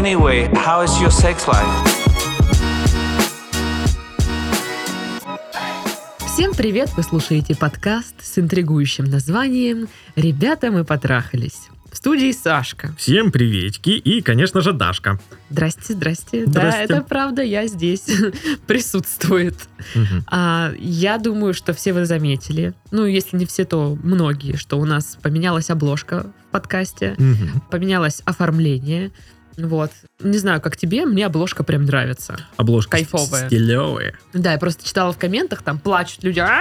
Anyway, 0.00 0.48
how 0.54 0.82
is 0.82 0.90
your 0.98 1.10
sex 1.10 1.46
life? 1.46 1.66
Всем 6.26 6.54
привет! 6.54 6.88
Вы 6.96 7.02
слушаете 7.02 7.54
подкаст 7.54 8.14
с 8.22 8.38
интригующим 8.38 9.04
названием 9.04 9.88
«Ребята, 10.16 10.70
мы 10.70 10.84
потрахались». 10.84 11.68
В 11.92 11.96
студии 11.98 12.32
Сашка. 12.32 12.94
Всем 12.96 13.30
приветики 13.30 13.90
и, 13.90 14.22
конечно 14.22 14.62
же, 14.62 14.72
Дашка. 14.72 15.18
Здрасте, 15.50 15.92
здрасте. 15.92 16.46
Да, 16.46 16.52
Здрасте. 16.52 16.82
это 16.84 17.02
правда, 17.02 17.42
я 17.42 17.66
здесь 17.66 18.04
присутствует. 18.66 19.56
Мгм. 19.94 20.24
А, 20.28 20.72
я 20.78 21.18
думаю, 21.18 21.52
что 21.52 21.74
все 21.74 21.92
вы 21.92 22.06
заметили, 22.06 22.72
ну, 22.90 23.04
если 23.04 23.36
не 23.36 23.44
все, 23.44 23.66
то 23.66 23.98
многие, 24.02 24.56
что 24.56 24.78
у 24.78 24.86
нас 24.86 25.18
поменялась 25.20 25.68
обложка 25.68 26.26
в 26.48 26.52
подкасте, 26.52 27.16
Мгм. 27.18 27.60
поменялось 27.70 28.22
оформление. 28.24 29.10
Вот. 29.66 29.90
Не 30.20 30.38
знаю, 30.38 30.60
как 30.60 30.76
тебе, 30.76 31.06
мне 31.06 31.26
обложка 31.26 31.64
прям 31.64 31.84
нравится. 31.84 32.36
Обложка 32.56 32.92
Кайфовая. 32.92 33.46
стилевая. 33.48 34.14
Да, 34.34 34.52
я 34.52 34.58
просто 34.58 34.86
читала 34.86 35.12
в 35.12 35.18
комментах, 35.18 35.62
там 35.62 35.78
плачут 35.78 36.22
люди. 36.24 36.40
«А, 36.40 36.60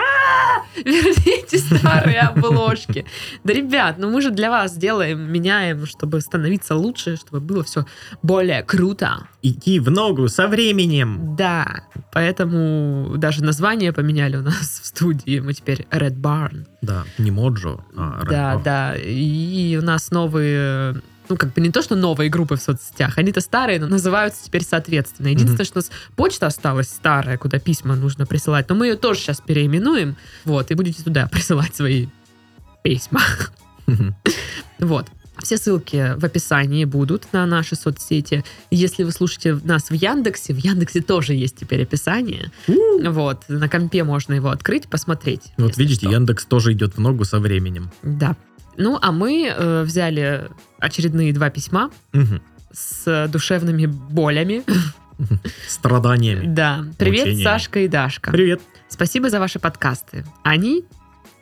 Верните 0.75 1.57
старые 1.57 2.19
обложки. 2.21 3.05
Да, 3.43 3.53
ребят, 3.53 3.95
ну 3.97 4.09
мы 4.09 4.21
же 4.21 4.31
для 4.31 4.49
вас 4.49 4.77
делаем, 4.77 5.31
меняем, 5.31 5.85
чтобы 5.85 6.21
становиться 6.21 6.75
лучше, 6.75 7.17
чтобы 7.17 7.39
было 7.39 7.63
все 7.63 7.85
более 8.21 8.63
круто. 8.63 9.27
Идти 9.41 9.79
в 9.79 9.89
ногу 9.89 10.27
со 10.27 10.47
временем. 10.47 11.35
Да, 11.37 11.83
поэтому 12.11 13.13
даже 13.17 13.43
название 13.43 13.93
поменяли 13.93 14.37
у 14.37 14.41
нас 14.41 14.79
в 14.81 14.85
студии. 14.85 15.39
Мы 15.39 15.53
теперь 15.53 15.87
Red 15.91 16.15
Barn. 16.17 16.65
Да, 16.81 17.03
не 17.17 17.31
Моджо, 17.31 17.79
а 17.95 18.21
Red 18.23 18.29
Да, 18.29 18.61
да. 18.63 18.95
И 18.95 19.75
у 19.77 19.81
нас 19.81 20.11
новые 20.11 21.01
ну, 21.29 21.37
как 21.37 21.53
бы 21.53 21.61
не 21.61 21.69
то, 21.69 21.81
что 21.81 21.95
новые 21.95 22.29
группы 22.29 22.55
в 22.55 22.61
соцсетях, 22.61 23.17
они-то 23.17 23.39
старые, 23.41 23.79
но 23.79 23.87
называются 23.87 24.43
теперь 24.43 24.63
соответственно. 24.63 25.27
Единственное, 25.27 25.65
что 25.65 25.79
у 25.79 25.81
нас 25.81 25.91
почта 26.15 26.47
осталась 26.47 26.89
старая, 26.89 27.37
куда 27.37 27.59
письма 27.59 27.95
нужно 27.95 28.25
присылать, 28.25 28.67
но 28.69 28.75
мы 28.75 28.87
ее 28.87 28.95
тоже 28.95 29.19
сейчас 29.19 29.41
переименуем, 29.41 30.15
вот, 30.45 30.71
и 30.71 30.73
будете 30.73 31.03
туда 31.03 31.27
присылать 31.31 31.75
свои 31.75 32.07
письма. 32.83 33.21
Вот. 34.79 35.07
Все 35.41 35.57
ссылки 35.57 36.15
в 36.17 36.25
описании 36.25 36.83
будут 36.83 37.31
на 37.31 37.45
наши 37.45 37.75
соцсети. 37.75 38.43
Если 38.71 39.03
вы 39.03 39.11
слушаете 39.11 39.57
нас 39.63 39.89
в 39.89 39.93
Яндексе, 39.93 40.53
в 40.53 40.57
Яндексе 40.57 41.01
тоже 41.01 41.33
есть 41.33 41.55
теперь 41.55 41.83
описание. 41.83 42.51
Вот, 42.67 43.43
на 43.47 43.69
компе 43.69 44.03
можно 44.03 44.33
его 44.33 44.49
открыть, 44.49 44.89
посмотреть. 44.89 45.53
Вот 45.57 45.77
видите, 45.77 46.01
что. 46.01 46.11
Яндекс 46.11 46.45
тоже 46.45 46.73
идет 46.73 46.97
в 46.97 46.99
ногу 46.99 47.23
со 47.23 47.39
временем. 47.39 47.89
Да. 48.03 48.35
Ну, 48.79 48.97
а 49.01 49.11
мы 49.11 49.45
э, 49.55 49.83
взяли 49.83 50.49
очередные 50.79 51.33
два 51.33 51.49
письма 51.49 51.91
Мгм. 52.13 52.41
с 52.71 53.27
душевными 53.27 53.85
болями. 53.85 54.63
Страданиями. 55.67 56.45
Да. 56.47 56.85
Привет, 56.97 57.25
Мучениями. 57.25 57.43
Сашка 57.43 57.79
и 57.81 57.87
Дашка. 57.87 58.31
Привет. 58.31 58.61
Спасибо 58.87 59.29
за 59.29 59.39
ваши 59.39 59.59
подкасты. 59.59 60.23
Они 60.43 60.85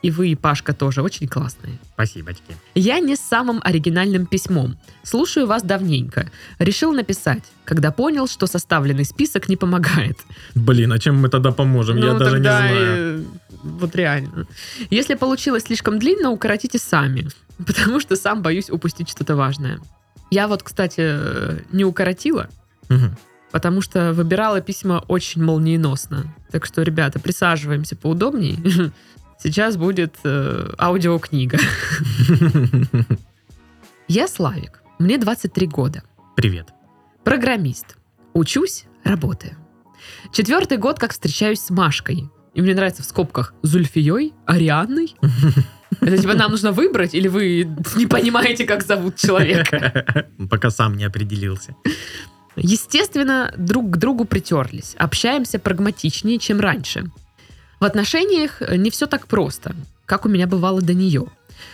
и 0.02 0.12
вы, 0.12 0.30
и 0.30 0.36
Пашка 0.36 0.74
тоже 0.74 1.02
очень 1.02 1.28
классные. 1.28 1.78
Спасибочки. 1.94 2.56
Я 2.76 3.00
не 3.00 3.16
с 3.16 3.20
самым 3.20 3.62
оригинальным 3.64 4.26
письмом. 4.26 4.78
Слушаю 5.04 5.48
вас 5.48 5.64
давненько. 5.64 6.30
Решил 6.60 6.92
написать, 6.92 7.44
когда 7.66 7.92
понял, 7.92 8.28
что 8.28 8.48
составленный 8.48 9.06
список 9.06 9.50
не 9.50 9.58
помогает. 9.58 10.18
Блин, 10.56 10.92
а 10.94 11.00
чем 11.00 11.16
мы 11.22 11.30
тогда 11.30 11.52
поможем? 11.52 11.98
Я 11.98 12.14
Ну, 12.14 12.20
даже 12.20 12.38
не 12.38 12.44
знаю. 12.44 12.76
э, 12.76 13.24
Вот 13.80 13.96
реально. 13.96 14.48
Если 14.90 15.16
получилось 15.16 15.64
слишком 15.64 16.00
длинно, 16.00 16.32
укоротите 16.32 16.80
сами. 16.80 17.28
Потому 17.66 18.00
что 18.00 18.16
сам 18.16 18.42
боюсь 18.42 18.70
упустить 18.70 19.10
что-то 19.10 19.36
важное. 19.36 19.80
Я 20.32 20.48
вот, 20.48 20.64
кстати, 20.64 21.64
не 21.74 21.86
укоротила, 21.86 22.50
Мгм. 22.90 23.16
потому 23.52 23.82
что 23.82 24.12
выбирала 24.14 24.60
письма 24.62 25.04
очень 25.08 25.42
молниеносно. 25.44 26.34
Так 26.52 26.66
что, 26.66 26.82
ребята, 26.84 27.20
присаживаемся 27.20 27.96
поудобней. 27.96 28.60
Сейчас 29.42 29.78
будет 29.78 30.16
э, 30.24 30.74
аудиокнига. 30.80 31.60
Я 34.08 34.28
Славик. 34.28 34.82
Мне 35.00 35.18
23 35.18 35.68
года. 35.68 36.04
Привет. 36.36 36.68
Программист. 37.24 37.98
Учусь, 38.34 38.86
работаю. 39.04 39.56
Четвертый 40.32 40.78
год, 40.78 41.00
как 41.00 41.12
встречаюсь 41.12 41.62
с 41.62 41.70
Машкой. 41.70 42.30
И 42.58 42.62
мне 42.62 42.74
нравится 42.74 43.04
в 43.04 43.06
скобках 43.06 43.54
Зульфией, 43.62 44.34
Арианной. 44.48 45.16
Это 46.02 46.18
типа 46.18 46.34
нам 46.34 46.50
нужно 46.50 46.72
выбрать, 46.72 47.14
или 47.14 47.28
вы 47.28 47.70
не 47.96 48.08
понимаете, 48.08 48.66
как 48.66 48.84
зовут 48.84 49.16
человека? 49.16 50.28
Пока 50.50 50.72
сам 50.72 50.98
не 50.98 51.04
определился. 51.04 51.76
Естественно, 52.56 53.54
друг 53.56 53.92
к 53.92 53.98
другу 53.98 54.26
притерлись. 54.26 54.96
Общаемся 54.98 55.60
прагматичнее, 55.60 56.40
чем 56.40 56.60
раньше. 56.60 57.06
В 57.80 57.86
отношениях 57.86 58.60
не 58.76 58.90
все 58.90 59.06
так 59.06 59.28
просто, 59.28 59.76
как 60.08 60.26
у 60.26 60.30
меня 60.30 60.48
бывало 60.48 60.82
до 60.82 60.96
нее. 60.96 61.28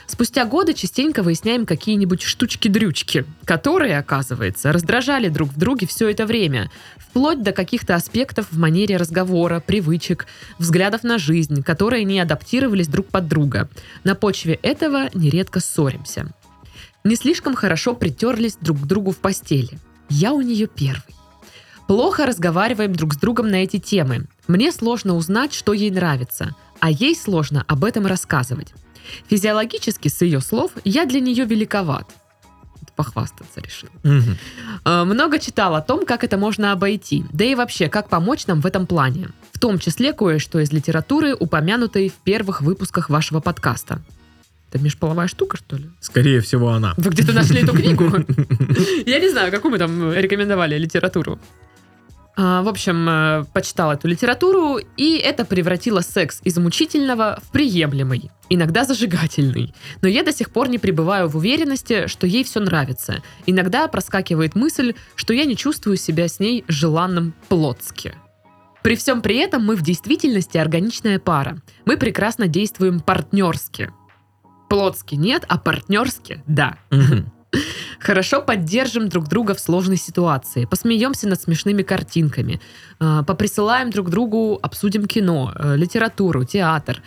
Спустя 0.06 0.44
годы 0.46 0.74
частенько 0.74 1.24
выясняем 1.24 1.66
какие-нибудь 1.66 2.22
штучки-дрючки, 2.22 3.26
которые, 3.46 3.98
оказывается, 3.98 4.74
раздражали 4.74 5.30
друг 5.30 5.50
в 5.50 5.58
друге 5.58 5.88
все 5.88 6.10
это 6.10 6.26
время, 6.26 6.70
вплоть 7.14 7.44
до 7.44 7.52
каких-то 7.52 7.94
аспектов 7.94 8.48
в 8.50 8.58
манере 8.58 8.98
разговора, 8.98 9.60
привычек, 9.60 10.26
взглядов 10.58 11.04
на 11.04 11.20
жизнь, 11.20 11.62
которые 11.62 12.06
не 12.06 12.20
адаптировались 12.20 12.88
друг 12.88 13.06
под 13.06 13.28
друга. 13.28 13.70
На 14.04 14.16
почве 14.16 14.56
этого 14.64 15.12
нередко 15.14 15.60
ссоримся. 15.60 16.34
Не 17.04 17.16
слишком 17.16 17.54
хорошо 17.54 17.94
притерлись 17.94 18.58
друг 18.60 18.80
к 18.82 18.86
другу 18.86 19.12
в 19.12 19.18
постели. 19.18 19.78
Я 20.10 20.34
у 20.34 20.42
нее 20.42 20.66
первый. 20.66 21.14
Плохо 21.88 22.26
разговариваем 22.26 22.96
друг 22.96 23.14
с 23.14 23.18
другом 23.18 23.48
на 23.50 23.58
эти 23.58 23.78
темы. 23.78 24.26
Мне 24.48 24.72
сложно 24.72 25.14
узнать, 25.16 25.54
что 25.54 25.74
ей 25.74 25.92
нравится, 25.92 26.56
а 26.80 26.90
ей 26.90 27.16
сложно 27.16 27.64
об 27.68 27.86
этом 27.86 28.08
рассказывать. 28.08 28.74
Физиологически, 29.30 30.08
с 30.08 30.20
ее 30.24 30.42
слов, 30.42 30.72
я 30.84 31.06
для 31.06 31.20
нее 31.20 31.46
великоват. 31.46 32.10
Похвастаться 32.96 33.60
решил. 33.60 33.90
Мгм. 34.04 34.38
Э, 34.86 35.04
Много 35.04 35.40
читал 35.40 35.76
о 35.76 35.82
том, 35.82 36.06
как 36.06 36.24
это 36.24 36.38
можно 36.38 36.72
обойти, 36.72 37.26
да 37.34 37.44
и 37.44 37.56
вообще, 37.56 37.90
как 37.90 38.08
помочь 38.10 38.46
нам 38.48 38.62
в 38.62 38.66
этом 38.66 38.86
плане. 38.86 39.30
В 39.52 39.60
том 39.60 39.80
числе 39.80 40.14
кое-что 40.14 40.60
из 40.60 40.72
литературы, 40.72 41.36
упомянутой 41.36 42.10
в 42.10 42.14
первых 42.24 42.62
выпусках 42.62 43.10
вашего 43.10 43.40
подкаста. 43.40 44.00
Это 44.70 44.84
межполовая 44.84 45.28
штука, 45.28 45.58
что 45.58 45.78
ли? 45.78 45.90
Скорее 46.00 46.40
всего, 46.42 46.70
она. 46.70 46.94
Вы 46.98 47.12
где-то 47.12 47.34
нашли 47.34 47.62
эту 47.62 47.74
книгу? 47.74 48.06
Я 49.06 49.20
не 49.20 49.30
знаю, 49.30 49.52
какую 49.52 49.72
мы 49.72 49.78
там 49.78 50.12
рекомендовали 50.14 50.78
литературу. 50.78 51.40
А, 52.36 52.64
В 52.64 52.68
общем, 52.68 53.08
э, 53.08 53.46
почитала 53.54 53.94
эту 53.94 54.08
литературу, 54.08 54.80
и 54.98 55.18
это 55.18 55.46
превратило 55.46 56.02
секс 56.02 56.42
из 56.44 56.58
мучительного 56.58 57.40
в 57.44 57.52
приемлемый, 57.52 58.32
иногда 58.50 58.86
зажигательный. 58.86 59.74
Но 60.02 60.08
я 60.08 60.24
до 60.24 60.34
сих 60.34 60.50
пор 60.50 60.68
не 60.68 60.80
пребываю 60.80 61.30
в 61.30 61.38
уверенности, 61.38 62.08
что 62.08 62.26
ей 62.26 62.44
все 62.44 62.60
нравится. 62.60 63.22
Иногда 63.46 63.88
проскакивает 63.88 64.56
мысль, 64.56 64.96
что 65.16 65.34
я 65.34 65.46
не 65.46 65.56
чувствую 65.56 65.98
себя 65.98 66.28
с 66.28 66.40
ней 66.40 66.66
желанным 66.68 67.34
плотски. 67.50 68.16
При 68.82 68.96
всем 68.96 69.22
при 69.22 69.38
этом 69.38 69.64
мы 69.64 69.76
в 69.76 69.84
действительности 69.84 70.58
органичная 70.58 71.20
пара. 71.20 71.60
Мы 71.86 71.98
прекрасно 71.98 72.48
действуем 72.48 73.00
партнерски. 73.00 73.92
Плотски 74.70 75.16
нет, 75.16 75.46
а 75.48 75.60
партнерски– 75.60 76.44
да. 76.48 76.78
Мгм. 76.90 77.32
Хорошо 78.00 78.42
поддержим 78.42 79.08
друг 79.08 79.30
друга 79.30 79.54
в 79.54 79.60
сложной 79.60 79.98
ситуации, 79.98 80.66
посмеемся 80.66 81.28
над 81.28 81.42
смешными 81.42 81.84
картинками, 81.84 82.60
э, 83.00 83.24
поприсылаем 83.26 83.92
друг 83.92 84.10
другу, 84.10 84.60
обсудим 84.62 85.06
кино, 85.06 85.54
э, 85.56 85.76
литературу, 85.78 86.44
театр, 86.44 87.02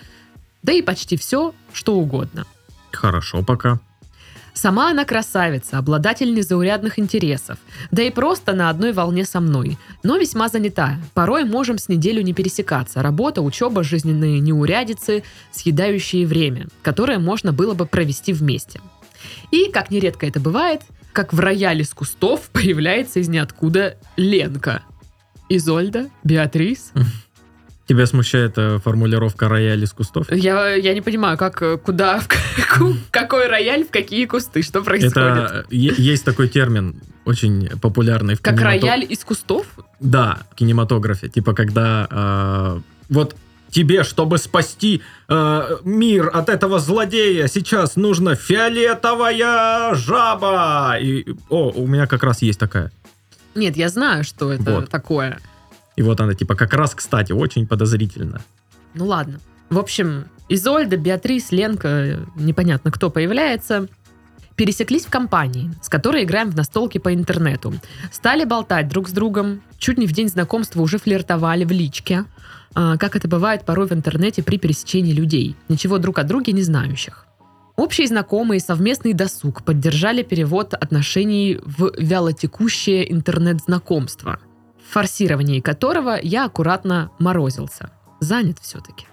да 0.63 0.73
и 0.73 0.83
почти 0.83 1.17
все, 1.17 1.55
что 1.73 1.95
угодно. 1.95 2.47
Хорошо 2.93 3.43
пока. 3.43 3.79
Сама 4.57 4.91
она 4.91 5.05
красавица, 5.05 5.77
обладатель 5.77 6.33
незаурядных 6.33 6.99
интересов, 6.99 7.59
да 7.91 8.03
и 8.03 8.11
просто 8.11 8.55
на 8.55 8.71
одной 8.71 8.95
волне 8.95 9.27
со 9.27 9.41
мной, 9.41 9.77
но 10.03 10.17
весьма 10.17 10.49
занята. 10.49 10.97
Порой 11.13 11.45
можем 11.45 11.77
с 11.77 11.91
неделю 11.91 12.23
не 12.23 12.33
пересекаться. 12.33 13.03
Работа, 13.03 13.43
учеба, 13.43 13.85
жизненные 13.85 14.41
неурядицы, 14.41 15.25
съедающие 15.51 16.27
время, 16.27 16.69
которое 16.81 17.19
можно 17.19 17.53
было 17.53 17.75
бы 17.75 17.85
провести 17.85 18.33
вместе. 18.33 18.81
И, 19.51 19.71
как 19.71 19.91
нередко 19.91 20.27
это 20.27 20.41
бывает, 20.41 20.83
как 21.13 21.33
в 21.33 21.41
рояле 21.41 21.85
с 21.85 21.95
кустов 21.95 22.49
появляется 22.53 23.21
из 23.21 23.29
ниоткуда 23.29 23.97
Ленка. 24.17 24.83
Изольда, 25.49 26.09
Беатрис. 26.25 26.93
Тебя 27.87 28.07
смущает 28.07 28.55
э, 28.57 28.79
формулировка 28.83 29.49
рояль 29.49 29.85
из 29.85 29.93
кустов? 29.93 30.27
Я, 30.33 30.75
я 30.75 30.93
не 30.93 31.01
понимаю, 31.03 31.39
как, 31.39 31.63
э, 31.63 31.77
куда, 31.79 32.19
в 32.77 32.97
какой 33.13 33.47
рояль, 33.47 33.85
в 33.85 33.91
какие 33.91 34.27
кусты, 34.27 34.63
что 34.63 34.83
происходит. 34.83 35.17
Это 35.17 35.65
е- 35.71 35.95
есть 35.97 36.25
такой 36.25 36.49
термин, 36.49 37.01
очень 37.25 37.69
популярный 37.81 38.35
в 38.35 38.41
Как 38.43 38.55
кинемато- 38.55 38.65
рояль 38.65 39.07
из 39.09 39.25
кустов? 39.25 39.67
Да, 40.01 40.41
в 40.51 40.57
кинематографе. 40.57 41.29
Типа, 41.29 41.55
когда... 41.55 42.09
э, 42.11 42.81
вот 43.09 43.37
тебе, 43.71 44.05
чтобы 44.05 44.39
спасти 44.39 45.03
э, 45.29 45.77
мир 45.85 46.31
от 46.33 46.49
этого 46.49 46.79
злодея, 46.79 47.47
сейчас 47.47 47.97
нужна 47.97 48.35
фиолетовая 48.35 49.95
жаба. 49.95 50.97
И, 51.01 51.27
о, 51.49 51.71
у 51.71 51.87
меня 51.87 52.07
как 52.07 52.23
раз 52.23 52.43
есть 52.43 52.59
такая. 52.59 52.91
Нет, 53.55 53.77
я 53.77 53.89
знаю, 53.89 54.25
что 54.25 54.53
это 54.53 54.75
Вот. 54.77 54.91
такое. 54.91 55.39
И 55.97 56.03
вот 56.03 56.21
она, 56.21 56.35
типа, 56.35 56.55
как 56.55 56.75
раз, 56.75 56.95
кстати, 56.95 57.33
очень 57.33 57.67
подозрительно. 57.67 58.43
Ну 58.95 59.07
ладно. 59.07 59.41
В 59.71 59.79
общем, 59.79 60.27
Изольда, 60.49 60.97
Беатрис, 60.97 61.51
Ленка, 61.51 62.21
непонятно 62.37 62.91
кто 62.93 63.11
появляется, 63.11 63.89
пересеклись 64.57 65.05
в 65.05 65.11
компании, 65.11 65.71
с 65.83 65.89
которой 65.89 66.25
играем 66.25 66.51
в 66.51 66.57
настолки 66.57 66.99
по 66.99 67.15
интернету. 67.15 67.75
Стали 68.11 68.45
болтать 68.45 68.89
друг 68.89 69.09
с 69.09 69.13
другом, 69.13 69.63
чуть 69.79 69.99
не 69.99 70.07
в 70.07 70.13
день 70.13 70.29
знакомства 70.29 70.81
уже 70.81 70.99
флиртовали 70.99 71.65
в 71.65 71.71
личке, 71.71 72.25
а, 72.75 72.97
как 72.97 73.17
это 73.17 73.29
бывает 73.29 73.65
порой 73.65 73.87
в 73.87 73.93
интернете 73.93 74.43
при 74.43 74.59
пересечении 74.59 75.13
людей, 75.13 75.57
ничего 75.69 75.99
друг 75.99 76.19
о 76.19 76.25
друге 76.25 76.53
не 76.53 76.63
знающих. 76.63 77.27
Общие 77.77 78.07
знакомые 78.07 78.59
и 78.59 78.63
совместный 78.63 79.13
досуг 79.13 79.63
поддержали 79.63 80.23
перевод 80.23 80.73
отношений 80.73 81.61
в 81.63 81.93
вялотекущее 81.99 83.13
интернет-знакомство, 83.13 84.39
в 84.89 84.93
форсировании 84.95 85.61
которого 85.61 86.19
я 86.23 86.47
аккуратно 86.47 87.11
морозился. 87.19 87.91
Занят 88.21 88.57
все-таки. 88.63 89.07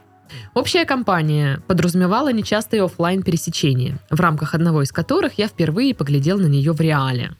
Общая 0.54 0.86
компания 0.86 1.62
подразумевала 1.68 2.32
нечастые 2.32 2.84
оффлайн 2.84 3.24
пересечения, 3.24 3.98
в 4.10 4.20
рамках 4.20 4.54
одного 4.54 4.84
из 4.84 4.92
которых 4.92 5.38
я 5.38 5.48
впервые 5.48 5.96
поглядел 5.96 6.38
на 6.38 6.48
нее 6.48 6.72
в 6.74 6.82
реале. 6.82 7.32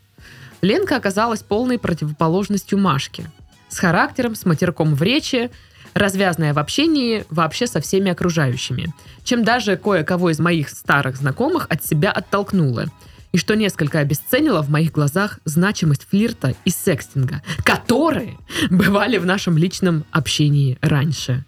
Ленка 0.62 0.96
оказалась 0.96 1.44
полной 1.44 1.78
противоположностью 1.78 2.80
Машки. 2.80 3.30
С 3.70 3.80
характером, 3.80 4.36
с 4.36 4.46
матерком 4.46 4.96
в 4.96 5.04
речи, 5.04 5.52
развязная 5.94 6.54
в 6.54 6.60
общении 6.60 7.26
вообще 7.30 7.68
со 7.68 7.82
всеми 7.82 8.12
окружающими, 8.12 8.94
чем 9.24 9.44
даже 9.44 9.78
кое-кого 9.78 10.30
из 10.30 10.40
моих 10.40 10.70
старых 10.70 11.18
знакомых 11.18 11.68
от 11.70 11.84
себя 11.84 12.12
оттолкнула, 12.12 12.86
и 13.32 13.38
что 13.38 13.56
несколько 13.56 14.00
обесценило 14.00 14.62
в 14.62 14.70
моих 14.70 14.92
глазах 14.92 15.40
значимость 15.44 16.08
флирта 16.10 16.56
и 16.66 16.70
секстинга, 16.70 17.42
которые 17.64 18.38
бывали 18.70 19.18
в 19.18 19.26
нашем 19.26 19.58
личном 19.58 20.06
общении 20.12 20.78
раньше. 20.82 21.44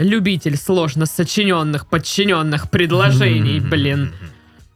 Любитель 0.00 0.56
сложно 0.56 1.04
сочиненных, 1.04 1.86
подчиненных 1.86 2.70
предложений, 2.70 3.60
блин. 3.60 4.14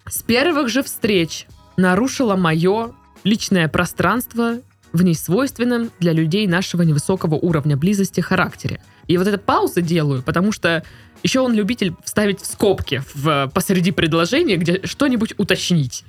С 0.07 0.23
первых 0.23 0.69
же 0.69 0.83
встреч 0.83 1.47
нарушила 1.79 2.37
мое 2.37 2.93
личное 3.25 3.69
пространство 3.69 4.59
в 4.93 5.03
несвойственном 5.03 5.91
для 5.99 6.13
людей 6.13 6.47
нашего 6.47 6.83
невысокого 6.83 7.37
уровня 7.37 7.75
близости 7.75 8.21
характере. 8.21 8.83
И 9.07 9.17
вот 9.17 9.27
эту 9.27 9.39
паузу 9.39 9.81
делаю, 9.81 10.23
потому 10.23 10.53
что 10.53 10.85
еще 11.23 11.41
он 11.41 11.55
любитель 11.55 11.95
вставить 12.05 12.43
в 12.43 12.47
скобки 12.47 13.03
в, 13.15 13.51
посреди 13.55 13.93
предложения, 13.93 14.57
где 14.59 14.83
что-нибудь 14.85 15.33
уточнить. 15.39 16.05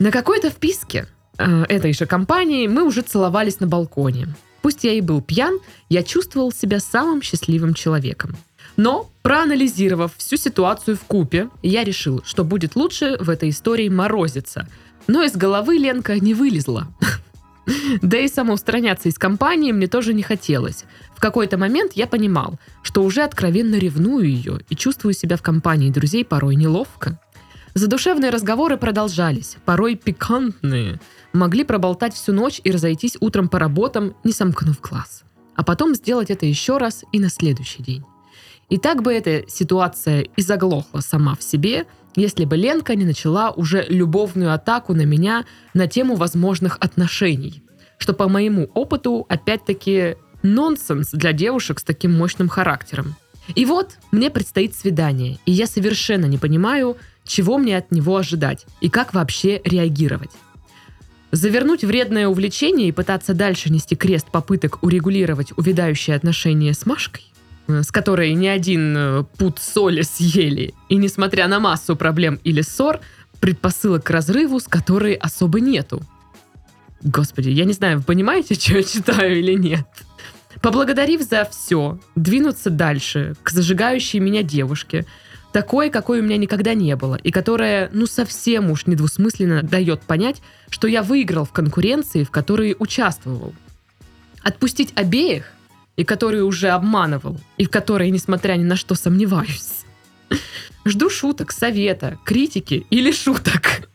На 0.00 0.10
какой-то 0.10 0.50
вписке 0.50 1.06
э, 1.38 1.64
этой 1.68 1.92
же 1.92 2.06
компании 2.06 2.66
мы 2.66 2.82
уже 2.82 3.02
целовались 3.02 3.60
на 3.60 3.68
балконе. 3.68 4.34
Пусть 4.62 4.84
я 4.84 4.92
и 4.92 5.00
был 5.00 5.20
пьян, 5.20 5.58
я 5.88 6.02
чувствовал 6.02 6.52
себя 6.52 6.78
самым 6.80 7.20
счастливым 7.20 7.74
человеком. 7.74 8.36
Но, 8.76 9.10
проанализировав 9.22 10.16
всю 10.16 10.36
ситуацию 10.36 10.96
в 10.96 11.00
купе, 11.00 11.48
я 11.62 11.84
решил, 11.84 12.22
что 12.24 12.44
будет 12.44 12.76
лучше 12.76 13.16
в 13.20 13.28
этой 13.28 13.50
истории 13.50 13.88
морозиться. 13.88 14.68
Но 15.08 15.22
из 15.22 15.36
головы 15.36 15.76
Ленка 15.76 16.18
не 16.18 16.34
вылезла. 16.34 16.88
Да 18.02 18.18
и 18.18 18.26
самоустраняться 18.26 19.08
из 19.08 19.18
компании 19.18 19.70
мне 19.70 19.86
тоже 19.86 20.14
не 20.14 20.24
хотелось. 20.24 20.84
В 21.14 21.20
какой-то 21.20 21.56
момент 21.56 21.92
я 21.94 22.08
понимал, 22.08 22.58
что 22.82 23.04
уже 23.04 23.22
откровенно 23.22 23.76
ревную 23.76 24.28
ее 24.28 24.60
и 24.68 24.74
чувствую 24.74 25.14
себя 25.14 25.36
в 25.36 25.42
компании 25.42 25.90
друзей 25.90 26.24
порой 26.24 26.56
неловко. 26.56 27.20
Задушевные 27.74 28.30
разговоры 28.30 28.76
продолжались, 28.76 29.56
порой 29.64 29.94
пикантные. 29.94 31.00
Могли 31.32 31.64
проболтать 31.64 32.12
всю 32.12 32.32
ночь 32.32 32.60
и 32.62 32.70
разойтись 32.70 33.16
утром 33.20 33.48
по 33.48 33.58
работам, 33.58 34.14
не 34.24 34.32
сомкнув 34.32 34.78
глаз. 34.80 35.22
А 35.56 35.64
потом 35.64 35.94
сделать 35.94 36.30
это 36.30 36.44
еще 36.44 36.76
раз 36.76 37.02
и 37.12 37.18
на 37.18 37.30
следующий 37.30 37.82
день. 37.82 38.04
И 38.68 38.76
так 38.76 39.02
бы 39.02 39.12
эта 39.12 39.48
ситуация 39.48 40.20
и 40.20 40.42
заглохла 40.42 41.00
сама 41.00 41.34
в 41.34 41.42
себе, 41.42 41.86
если 42.14 42.44
бы 42.44 42.56
Ленка 42.56 42.94
не 42.94 43.06
начала 43.06 43.50
уже 43.50 43.86
любовную 43.88 44.52
атаку 44.52 44.92
на 44.92 45.02
меня 45.02 45.46
на 45.72 45.86
тему 45.86 46.14
возможных 46.14 46.76
отношений. 46.78 47.62
Что 47.96 48.12
по 48.12 48.28
моему 48.28 48.64
опыту, 48.74 49.24
опять-таки, 49.30 50.16
нонсенс 50.42 51.10
для 51.12 51.32
девушек 51.32 51.80
с 51.80 51.84
таким 51.84 52.12
мощным 52.12 52.48
характером. 52.48 53.14
И 53.54 53.64
вот 53.64 53.98
мне 54.10 54.30
предстоит 54.30 54.74
свидание, 54.74 55.38
и 55.46 55.52
я 55.52 55.66
совершенно 55.66 56.26
не 56.26 56.38
понимаю, 56.38 56.96
чего 57.24 57.58
мне 57.58 57.76
от 57.76 57.92
него 57.92 58.16
ожидать 58.16 58.66
и 58.80 58.88
как 58.88 59.14
вообще 59.14 59.60
реагировать. 59.64 60.30
Завернуть 61.30 61.82
вредное 61.82 62.28
увлечение 62.28 62.88
и 62.88 62.92
пытаться 62.92 63.32
дальше 63.32 63.70
нести 63.70 63.96
крест 63.96 64.30
попыток 64.30 64.82
урегулировать 64.82 65.52
увядающие 65.56 66.14
отношения 66.14 66.74
с 66.74 66.84
Машкой, 66.84 67.24
э, 67.68 67.82
с 67.82 67.90
которой 67.90 68.34
ни 68.34 68.46
один 68.46 68.94
э, 68.96 69.24
пуд 69.38 69.58
соли 69.58 70.02
съели, 70.02 70.74
и 70.90 70.96
несмотря 70.96 71.48
на 71.48 71.58
массу 71.58 71.96
проблем 71.96 72.38
или 72.44 72.60
ссор, 72.60 73.00
предпосылок 73.40 74.04
к 74.04 74.10
разрыву, 74.10 74.60
с 74.60 74.68
которой 74.68 75.14
особо 75.14 75.60
нету. 75.60 76.02
Господи, 77.02 77.48
я 77.48 77.64
не 77.64 77.72
знаю, 77.72 77.98
вы 77.98 78.04
понимаете, 78.04 78.54
что 78.60 78.76
я 78.76 78.82
читаю 78.82 79.38
или 79.38 79.54
нет? 79.54 79.86
Поблагодарив 80.60 81.22
за 81.22 81.48
все, 81.50 81.98
двинуться 82.14 82.70
дальше 82.70 83.34
к 83.42 83.50
зажигающей 83.50 84.20
меня 84.20 84.42
девушке, 84.42 85.06
такой, 85.52 85.90
какой 85.90 86.20
у 86.20 86.22
меня 86.22 86.36
никогда 86.36 86.74
не 86.74 86.96
было, 86.96 87.16
и 87.16 87.30
которая, 87.30 87.90
ну, 87.92 88.06
совсем 88.06 88.70
уж 88.70 88.86
недвусмысленно 88.86 89.62
дает 89.62 90.00
понять, 90.02 90.42
что 90.70 90.88
я 90.88 91.02
выиграл 91.02 91.44
в 91.44 91.52
конкуренции, 91.52 92.24
в 92.24 92.30
которой 92.30 92.74
участвовал. 92.78 93.54
Отпустить 94.42 94.92
обеих, 94.96 95.52
и 95.96 96.04
которые 96.04 96.44
уже 96.44 96.70
обманывал, 96.70 97.38
и 97.58 97.64
в 97.64 97.70
которые, 97.70 98.10
несмотря 98.10 98.54
ни 98.54 98.64
на 98.64 98.76
что, 98.76 98.94
сомневаюсь. 98.94 99.84
Жду 100.84 101.10
шуток, 101.10 101.52
совета, 101.52 102.18
критики 102.24 102.86
или 102.90 103.12
шуток. 103.12 103.88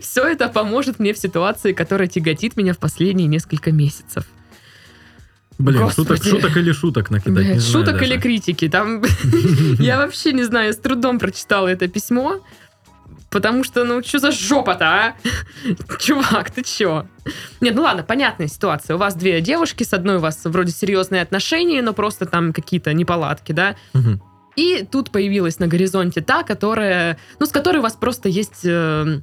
Все 0.00 0.26
это 0.26 0.48
поможет 0.48 0.98
мне 0.98 1.12
в 1.12 1.18
ситуации, 1.18 1.72
которая 1.72 2.08
тяготит 2.08 2.56
меня 2.56 2.74
в 2.74 2.78
последние 2.78 3.26
несколько 3.26 3.72
месяцев. 3.72 4.26
Блин, 5.60 5.82
Господи. 5.82 6.08
шуток, 6.08 6.24
шуток 6.24 6.56
или 6.56 6.72
шуток 6.72 7.10
накидать, 7.10 7.34
Блядь, 7.34 7.54
не 7.54 7.60
знаю 7.60 7.72
шуток 7.72 7.98
даже. 8.00 8.12
или 8.12 8.20
критики. 8.20 8.68
Там 8.68 9.02
я 9.78 9.98
вообще 9.98 10.32
не 10.32 10.44
знаю, 10.44 10.72
с 10.72 10.76
трудом 10.76 11.18
прочитала 11.18 11.68
это 11.68 11.88
письмо. 11.88 12.40
Потому 13.30 13.62
что, 13.62 13.84
ну, 13.84 14.02
что 14.02 14.18
за 14.18 14.32
жопа-то, 14.32 14.84
а? 14.86 15.14
Чувак, 16.00 16.50
ты 16.50 16.64
чё? 16.64 17.06
Нет, 17.60 17.76
ну 17.76 17.82
ладно, 17.82 18.02
понятная 18.02 18.48
ситуация. 18.48 18.96
У 18.96 18.98
вас 18.98 19.14
две 19.14 19.40
девушки, 19.40 19.84
с 19.84 19.92
одной 19.92 20.16
у 20.16 20.18
вас 20.20 20.40
вроде 20.44 20.72
серьезные 20.72 21.22
отношения, 21.22 21.80
но 21.80 21.92
просто 21.92 22.26
там 22.26 22.52
какие-то 22.52 22.92
неполадки, 22.92 23.52
да? 23.52 23.76
И 24.56 24.84
тут 24.90 25.10
появилась 25.12 25.60
на 25.60 25.68
горизонте 25.68 26.22
та, 26.22 26.42
которая, 26.42 27.18
ну, 27.38 27.46
с 27.46 27.50
которой 27.50 27.78
у 27.78 27.82
вас 27.82 27.92
просто 27.92 28.28
есть 28.28 28.62
э, 28.64 29.20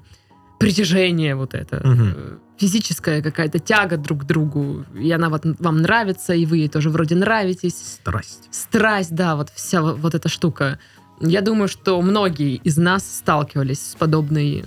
притяжение 0.60 1.36
вот 1.36 1.54
это, 1.54 1.82
э, 1.84 2.38
физическая 2.58 3.22
какая-то 3.22 3.60
тяга 3.60 3.98
друг 3.98 4.22
к 4.22 4.26
другу, 4.26 4.86
и 5.00 5.12
она 5.12 5.30
вот 5.30 5.44
вам 5.60 5.82
нравится, 5.82 6.34
и 6.34 6.46
вы 6.46 6.58
ей 6.58 6.68
тоже 6.70 6.90
вроде 6.90 7.16
нравитесь. 7.16 7.76
Страсть. 7.76 8.48
Страсть, 8.52 9.14
да, 9.14 9.36
вот 9.36 9.50
вся 9.54 9.82
во- 9.82 9.94
вот 9.94 10.16
эта 10.16 10.30
штука. 10.30 10.80
Я 11.20 11.42
думаю, 11.42 11.68
что 11.68 12.02
многие 12.02 12.56
из 12.56 12.78
нас 12.78 13.04
сталкивались 13.18 13.92
с 13.92 13.96
подобной 13.96 14.64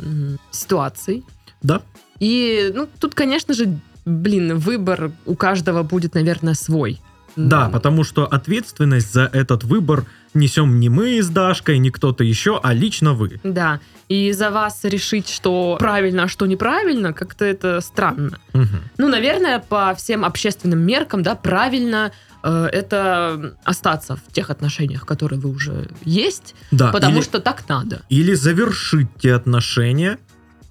ситуацией. 0.51 1.25
Да. 1.63 1.83
И, 2.19 2.73
ну, 2.75 2.89
тут, 2.99 3.15
конечно 3.15 3.55
же, 3.55 3.79
блин, 4.05 4.59
выбор 4.59 5.13
у 5.27 5.35
каждого 5.35 5.83
будет, 5.83 6.15
наверное, 6.15 6.55
свой. 6.55 7.01
Да, 7.37 7.69
потому 7.69 8.05
что 8.05 8.27
ответственность 8.27 9.13
за 9.13 9.23
этот 9.33 9.65
выбор 9.65 10.05
несем 10.35 10.79
не 10.81 10.89
мы 10.89 11.23
с 11.23 11.29
Дашкой, 11.29 11.79
не 11.79 11.91
кто-то 11.91 12.23
еще, 12.25 12.61
а 12.63 12.73
лично 12.73 13.15
вы. 13.15 13.41
Да, 13.45 13.81
и 14.09 14.33
за 14.33 14.51
вас 14.51 14.81
решить, 14.85 15.29
что 15.29 15.77
правильно, 15.79 16.25
а 16.25 16.29
что 16.29 16.47
неправильно, 16.47 17.13
как-то 17.13 17.45
это 17.45 17.81
странно. 17.81 18.39
Мгм. 18.53 18.81
Ну, 18.99 19.09
наверное, 19.09 19.59
по 19.61 19.95
всем 19.95 20.25
общественным 20.25 20.81
меркам, 20.81 21.23
да, 21.23 21.35
правильно 21.35 22.13
э, 22.43 22.69
это 22.73 23.55
остаться 23.65 24.17
в 24.17 24.33
тех 24.33 24.51
отношениях, 24.51 25.05
которые 25.07 25.39
вы 25.41 25.51
уже 25.51 25.89
есть, 26.05 26.55
Да, 26.71 26.91
потому 26.93 27.17
или, 27.19 27.23
что 27.25 27.41
так 27.41 27.69
надо. 27.69 28.03
или 28.09 28.35
завершить 28.35 29.09
те 29.21 29.35
отношения 29.35 30.19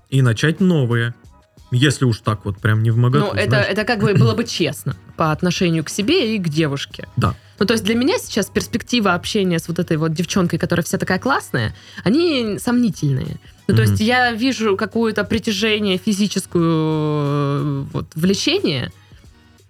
и 0.09 0.21
начать 0.21 0.59
новые. 0.59 1.13
Если 1.71 2.05
уж 2.05 2.19
так 2.19 2.45
вот 2.45 2.57
прям 2.57 2.81
не 2.81 2.91
в 2.91 2.97
моготу, 2.97 3.25
Ну, 3.25 3.31
это, 3.33 3.49
знаешь. 3.49 3.67
это 3.69 3.83
как 3.83 3.99
бы 3.99 4.13
было 4.13 4.33
бы 4.33 4.43
честно 4.43 4.95
по 5.17 5.31
отношению 5.31 5.83
к 5.83 5.89
себе 5.89 6.35
и 6.35 6.39
к 6.39 6.49
девушке. 6.49 7.07
Да. 7.15 7.35
Ну, 7.59 7.65
то 7.65 7.73
есть 7.73 7.83
для 7.83 7.95
меня 7.95 8.17
сейчас 8.17 8.47
перспектива 8.47 9.13
общения 9.13 9.59
с 9.59 9.67
вот 9.67 9.79
этой 9.79 9.97
вот 9.97 10.13
девчонкой, 10.13 10.57
которая 10.57 10.83
вся 10.83 10.97
такая 10.97 11.19
классная, 11.19 11.75
они 12.03 12.57
сомнительные. 12.57 13.37
Ну, 13.67 13.75
то 13.75 13.83
есть 13.83 13.99
я 13.99 14.31
вижу 14.31 14.77
какое-то 14.77 15.23
притяжение, 15.23 15.97
физическую 15.97 16.63
э, 16.65 17.85
вот, 17.93 18.07
влечение, 18.15 18.91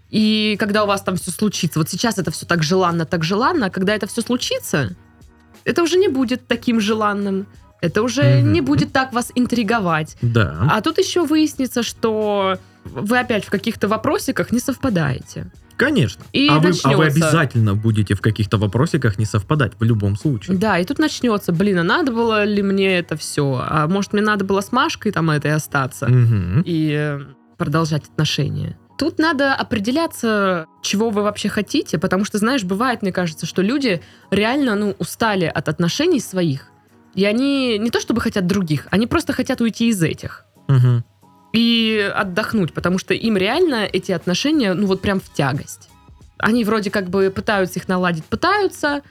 И 0.09 0.55
когда 0.59 0.83
у 0.83 0.87
вас 0.87 1.01
там 1.01 1.17
все 1.17 1.31
случится, 1.31 1.79
вот 1.79 1.89
сейчас 1.89 2.17
это 2.17 2.31
все 2.31 2.45
так 2.45 2.63
желанно, 2.63 3.05
так 3.05 3.23
желанно, 3.23 3.65
а 3.65 3.69
когда 3.69 3.93
это 3.93 4.07
все 4.07 4.21
случится, 4.21 4.95
это 5.65 5.83
уже 5.83 5.97
не 5.97 6.07
будет 6.07 6.47
таким 6.47 6.79
желанным. 6.79 7.45
Это 7.81 8.01
уже 8.03 8.41
Мгм. 8.41 8.51
не 8.53 8.61
будет 8.61 8.91
так 8.91 9.13
вас 9.13 9.31
интриговать. 9.35 10.17
Да. 10.21 10.67
А 10.69 10.81
тут 10.81 10.97
еще 10.97 11.25
выяснится, 11.25 11.81
что 11.83 12.57
вы 12.83 13.19
опять 13.19 13.45
в 13.45 13.49
каких-то 13.49 13.87
вопросиках 13.87 14.51
не 14.51 14.59
совпадаете. 14.59 15.51
Конечно. 15.77 16.25
И 16.33 16.49
а, 16.49 16.55
вы, 16.55 16.57
а 16.57 16.61
вы 16.61 16.67
начнется. 16.69 17.03
обязательно 17.05 17.73
будете 17.73 18.13
в 18.13 18.19
каких-то 18.21 18.57
вопросиках 18.57 19.17
не 19.17 19.23
совпадать 19.23 19.73
в 19.79 19.83
любом 19.83 20.17
случае. 20.17 20.57
Да, 20.57 20.77
и 20.77 20.83
тут 20.83 20.99
начнется, 20.99 21.53
блин, 21.53 21.79
а 21.79 21.83
надо 21.83 22.11
было 22.11 22.43
ли 22.43 22.61
мне 22.61 22.97
это 22.99 23.15
все? 23.15 23.65
А 23.65 23.87
может, 23.87 24.11
мне 24.11 24.21
надо 24.21 24.43
было 24.43 24.59
с 24.59 24.73
Машкой 24.73 25.13
там 25.13 25.29
этой 25.31 25.53
остаться 25.53 26.07
Мгм. 26.09 26.63
и 26.65 26.91
э, 26.93 27.21
продолжать 27.57 28.03
отношения? 28.09 28.77
Тут 28.97 29.19
надо 29.19 29.55
определяться, 29.55 30.65
чего 30.81 31.09
вы 31.09 31.23
вообще 31.23 31.47
хотите, 31.47 31.97
потому 31.97 32.25
что, 32.25 32.37
знаешь, 32.37 32.65
бывает, 32.65 33.01
мне 33.01 33.13
кажется, 33.13 33.45
что 33.45 33.61
люди 33.61 34.01
реально, 34.31 34.75
ну, 34.75 34.95
устали 34.99 35.45
от 35.45 35.69
отношений 35.69 36.19
своих, 36.19 36.68
и 37.15 37.25
они 37.25 37.77
не 37.77 37.89
то 37.89 37.99
чтобы 37.99 38.21
хотят 38.21 38.47
других, 38.47 38.87
они 38.91 39.07
просто 39.07 39.33
хотят 39.33 39.61
уйти 39.61 39.89
из 39.89 40.01
этих 40.01 40.45
Мгм. 40.67 41.03
и 41.53 42.11
отдохнуть, 42.15 42.73
потому 42.73 42.99
что 42.99 43.13
им 43.13 43.37
реально 43.37 43.85
эти 43.91 44.11
отношения, 44.11 44.73
ну 44.73 44.87
вот 44.87 45.01
прям 45.01 45.19
в 45.19 45.31
тягость. 45.33 45.89
Они 46.37 46.63
вроде 46.63 46.89
как 46.91 47.09
бы 47.09 47.31
пытаются 47.35 47.79
их 47.79 47.87
наладить, 47.87 48.23
пытаются, 48.25 49.01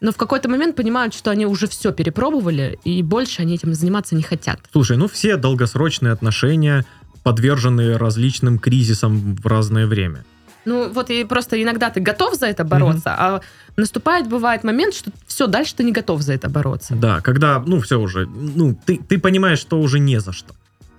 но 0.00 0.12
в 0.12 0.16
какой-то 0.16 0.48
момент 0.48 0.76
понимают, 0.76 1.14
что 1.14 1.30
они 1.30 1.46
уже 1.46 1.68
все 1.68 1.92
перепробовали, 1.92 2.78
и 2.84 3.02
больше 3.02 3.42
они 3.42 3.54
этим 3.54 3.72
заниматься 3.74 4.14
не 4.14 4.22
хотят. 4.22 4.60
Слушай, 4.72 4.96
ну 4.96 5.06
все 5.08 5.36
долгосрочные 5.36 6.12
отношения 6.12 6.84
подвержены 7.22 7.98
различным 7.98 8.58
кризисам 8.58 9.36
в 9.36 9.46
разное 9.46 9.86
время. 9.86 10.24
Ну 10.66 10.92
вот 10.92 11.10
и 11.10 11.24
просто 11.24 11.62
иногда 11.62 11.88
ты 11.90 12.00
готов 12.00 12.34
за 12.34 12.46
это 12.46 12.64
бороться, 12.64 13.14
а 13.16 13.40
наступает, 13.76 14.28
бывает 14.28 14.64
момент, 14.64 14.94
что 14.94 15.10
все, 15.26 15.46
дальше 15.46 15.74
ты 15.76 15.84
не 15.84 15.92
готов 15.92 16.20
за 16.22 16.34
это 16.34 16.50
бороться. 16.50 16.94
Да, 16.94 17.20
когда, 17.20 17.62
ну, 17.64 17.80
все 17.80 17.98
уже, 17.98 18.26
ну, 18.26 18.78
ты, 18.84 18.98
ты 19.08 19.18
понимаешь, 19.18 19.60
что 19.60 19.80
уже 19.80 19.98
не 20.00 20.20
за 20.20 20.32
что. 20.32 20.54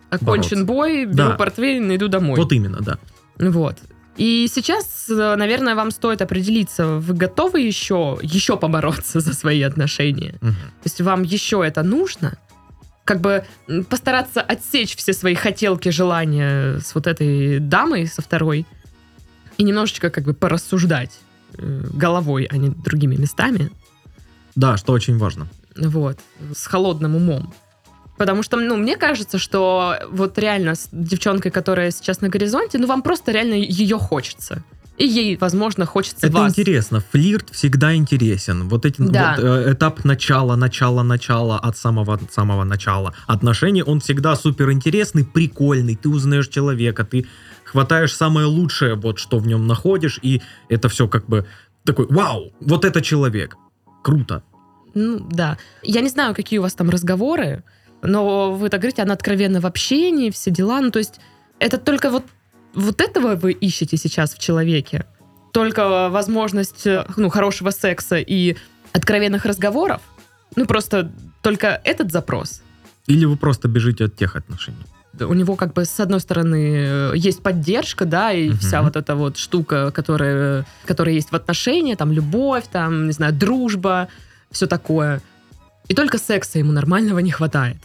Окончен 0.10 0.66
бой, 0.66 1.06
беру 1.06 1.30
Да. 1.30 1.36
портфель, 1.36 1.96
иду 1.96 2.08
домой. 2.08 2.38
Вот 2.38 2.52
именно, 2.54 2.80
да. 2.82 2.98
Вот. 3.38 3.76
И 4.16 4.48
сейчас, 4.52 5.06
э, 5.10 5.36
наверное, 5.36 5.76
вам 5.76 5.92
стоит 5.92 6.22
определиться, 6.22 6.88
вы 6.88 7.14
готовы 7.14 7.60
еще, 7.60 8.18
еще 8.24 8.58
побороться 8.58 9.20
за 9.20 9.34
свои 9.34 9.62
отношения? 9.62 10.36
Мгм. 10.42 10.54
То 10.54 10.86
есть 10.86 11.02
вам 11.02 11.24
еще 11.24 11.64
это 11.66 11.84
нужно? 11.84 12.38
Как 13.04 13.22
бы 13.22 13.44
постараться 13.90 14.42
отсечь 14.42 14.96
все 14.98 15.14
свои 15.14 15.36
хотелки, 15.36 15.90
желания 15.90 16.80
с 16.80 16.96
вот 16.96 17.06
этой 17.08 17.60
дамой, 17.60 18.08
со 18.08 18.22
второй, 18.22 18.66
и 19.58 19.64
немножечко 19.64 20.10
как 20.10 20.24
бы 20.26 20.34
порассуждать 20.34 21.12
э, 21.58 21.84
головой, 21.94 22.48
а 22.50 22.58
не 22.58 22.70
другими 22.70 23.16
местами, 23.16 23.72
Да, 24.56 24.78
что 24.78 24.94
очень 24.94 25.18
важно. 25.18 25.48
вот, 25.76 26.18
с 26.56 26.66
холодным 26.68 27.16
умом. 27.16 27.54
Потому 28.18 28.42
что, 28.42 28.58
ну, 28.58 28.76
мне 28.78 28.98
кажется, 28.98 29.38
что 29.38 29.96
вот 30.12 30.40
реально 30.40 30.74
с 30.74 30.90
девчонкой, 30.92 31.52
которая 31.52 31.92
сейчас 31.92 32.20
на 32.22 32.30
горизонте, 32.30 32.80
ну, 32.80 32.88
вам 32.88 33.04
просто 33.04 33.32
реально 33.32 33.54
ее 33.54 34.00
хочется. 34.00 34.64
И 34.98 35.06
ей, 35.06 35.38
возможно, 35.38 35.86
хочется 35.86 36.26
Это 36.26 36.38
вас. 36.38 36.52
интересно. 36.52 37.04
Флирт 37.12 37.50
всегда 37.52 37.96
интересен. 37.96 38.68
Вот 38.68 38.86
эти 38.86 39.00
Да. 39.02 39.36
вот, 39.38 39.46
э, 39.46 39.74
этап 39.74 40.04
начала, 40.04 40.56
начала, 40.56 41.04
начала 41.04 41.60
от 41.60 41.78
самого 41.78 42.20
самого 42.32 42.64
начала 42.64 43.14
отношений, 43.28 43.84
он 43.84 44.00
всегда 44.00 44.36
супер 44.36 44.72
интересный, 44.72 45.24
прикольный. 45.24 45.96
Ты 45.96 46.10
узнаешь 46.10 46.48
человека, 46.48 47.06
ты 47.06 47.28
хватаешь 47.64 48.16
самое 48.16 48.48
лучшее, 48.48 48.96
вот 48.96 49.20
что 49.20 49.38
в 49.38 49.46
нем 49.48 49.68
находишь, 49.68 50.20
и 50.24 50.42
это 50.68 50.90
все 50.90 51.08
как 51.08 51.28
бы 51.28 51.46
такой, 51.86 52.08
вау, 52.10 52.52
вот 52.60 52.84
это 52.84 53.02
человек, 53.02 53.56
круто. 54.04 54.42
Ну, 54.96 55.20
да. 55.20 55.58
Я 55.84 56.02
не 56.02 56.10
знаю, 56.10 56.34
какие 56.34 56.58
у 56.58 56.64
вас 56.64 56.74
там 56.74 56.90
разговоры, 56.90 57.64
но 58.02 58.52
вы 58.52 58.70
так 58.70 58.82
говорите, 58.82 59.04
она 59.04 59.14
откровенна 59.14 59.62
в 59.62 59.66
общении, 59.66 60.32
все 60.32 60.50
дела. 60.50 60.82
Ну, 60.82 60.90
то 60.90 61.00
есть 61.00 61.20
это 61.60 61.78
только 61.78 62.10
вот, 62.10 62.24
вот 62.78 63.02
этого 63.02 63.36
вы 63.36 63.52
ищете 63.52 63.98
сейчас 63.98 64.34
в 64.34 64.40
человеке? 64.40 65.06
Только 65.52 66.10
возможность, 66.10 66.86
э, 66.86 67.06
ну, 67.18 67.30
хорошего 67.30 67.72
секса 67.72 68.18
и 68.18 68.56
откровенных 68.94 69.46
разговоров? 69.46 70.02
Ну, 70.56 70.66
просто 70.66 71.12
только 71.42 71.82
этот 71.84 72.12
запрос? 72.12 72.62
Или 73.08 73.26
вы 73.26 73.38
просто 73.38 73.68
бежите 73.68 74.06
от 74.06 74.16
тех 74.16 74.36
отношений. 74.36 74.86
у 75.20 75.34
него 75.34 75.56
как 75.56 75.74
бы 75.74 75.84
с 75.86 76.00
одной 76.00 76.20
стороны 76.20 76.76
э, 76.86 77.12
есть 77.16 77.42
поддержка, 77.42 78.06
да, 78.06 78.32
и 78.32 78.50
Мгм. 78.50 78.58
вся 78.60 78.82
вот 78.84 78.96
эта 78.96 79.16
вот 79.16 79.38
штука, 79.38 79.90
которая, 79.92 80.64
которая 80.86 81.16
есть 81.16 81.32
в 81.32 81.36
отношении, 81.36 81.96
там 81.96 82.12
любовь, 82.12 82.66
там, 82.72 83.08
не 83.08 83.14
знаю, 83.14 83.34
дружба, 83.34 84.10
все 84.52 84.68
такое. 84.68 85.22
И 85.88 85.96
только 85.96 86.20
секса 86.20 86.60
ему 86.60 86.72
нормального 86.72 87.18
не 87.20 87.32
хватает. 87.32 87.78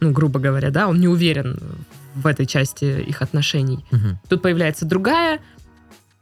Ну, 0.00 0.10
грубо 0.10 0.40
говоря, 0.40 0.70
да, 0.70 0.88
он 0.88 0.98
не 0.98 1.06
уверен 1.08 1.60
в 2.14 2.26
этой 2.26 2.46
части 2.46 2.84
их 2.84 3.22
отношений. 3.22 3.84
Мгм. 3.90 4.18
Тут 4.28 4.42
появляется 4.42 4.84
другая, 4.84 5.40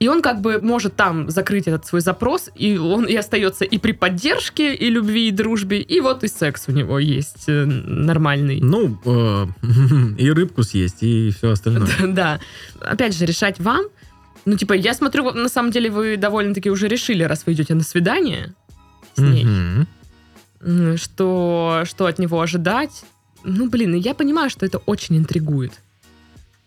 и 0.01 0.07
он 0.07 0.23
как 0.23 0.41
бы 0.41 0.61
может 0.61 0.95
там 0.95 1.29
закрыть 1.29 1.67
этот 1.67 1.85
свой 1.85 2.01
запрос, 2.01 2.51
и 2.55 2.79
он 2.79 3.05
и 3.05 3.17
остается 3.17 3.65
и 3.65 3.79
при 3.79 3.93
поддержке, 3.93 4.75
и 4.75 4.91
любви, 4.91 5.29
и 5.29 5.31
дружбе, 5.33 5.81
и 5.81 6.01
вот 6.01 6.23
и 6.23 6.29
секс 6.29 6.65
у 6.69 6.73
него 6.73 7.01
есть 7.01 7.49
э, 7.49 7.65
нормальный. 7.65 8.61
Ну, 8.61 8.97
э, 9.05 9.47
и 10.19 10.31
рыбку 10.31 10.63
съесть, 10.63 11.03
и 11.03 11.31
все 11.37 11.51
остальное. 11.51 11.89
Да. 12.09 12.41
Опять 12.81 13.17
же, 13.17 13.27
решать 13.27 13.59
вам. 13.59 13.87
Ну, 14.45 14.57
типа, 14.57 14.73
я 14.73 14.95
смотрю, 14.95 15.33
на 15.33 15.49
самом 15.49 15.73
деле 15.73 15.91
вы 15.91 16.17
довольно-таки 16.17 16.71
уже 16.71 16.87
решили, 16.87 17.25
раз 17.25 17.45
вы 17.45 17.53
идете 17.53 17.75
на 17.75 17.83
свидание 17.83 18.55
с 19.15 19.21
ней, 19.21 19.47
что, 20.97 21.83
что 21.85 22.07
от 22.07 22.19
него 22.19 22.41
ожидать. 22.41 23.05
Ну, 23.45 23.69
блин, 23.69 23.95
и 23.95 23.99
я 23.99 24.15
понимаю, 24.15 24.51
что 24.51 24.67
это 24.67 24.79
очень 24.79 25.17
интригует. 25.17 25.81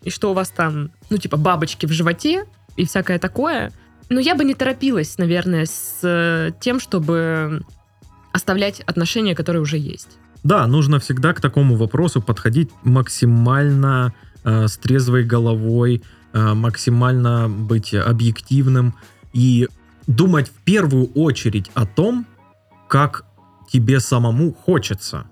И 0.04 0.10
что 0.10 0.32
у 0.32 0.34
вас 0.34 0.50
там, 0.50 0.92
ну, 1.10 1.18
типа, 1.18 1.38
бабочки 1.38 1.86
в 1.86 1.92
животе 1.92 2.46
и 2.76 2.86
всякое 2.86 3.20
такое. 3.20 3.72
Но 4.10 4.20
я 4.20 4.36
бы 4.36 4.44
не 4.44 4.56
торопилась, 4.56 5.18
наверное, 5.18 5.66
с 5.66 6.00
э, 6.04 6.52
тем, 6.60 6.80
чтобы 6.80 7.64
оставлять 8.34 8.82
отношения, 8.82 9.36
которые 9.36 9.62
уже 9.62 9.78
есть. 9.78 10.18
Да, 10.44 10.66
нужно 10.68 11.00
всегда 11.00 11.34
к 11.34 11.42
такому 11.42 11.76
вопросу 11.76 12.22
подходить 12.22 12.70
максимально 12.84 14.14
э, 14.44 14.68
с 14.68 14.78
трезвой 14.78 15.24
головой, 15.24 16.02
э, 16.34 16.54
максимально 16.54 17.48
быть 17.48 17.94
объективным 17.94 18.96
и 19.34 19.68
думать 20.08 20.50
в 20.50 20.64
первую 20.64 21.08
очередь 21.14 21.70
о 21.74 21.86
том, 21.86 22.26
как 22.88 23.26
тебе 23.72 24.00
самому 24.00 24.54
хочется. 24.54 25.26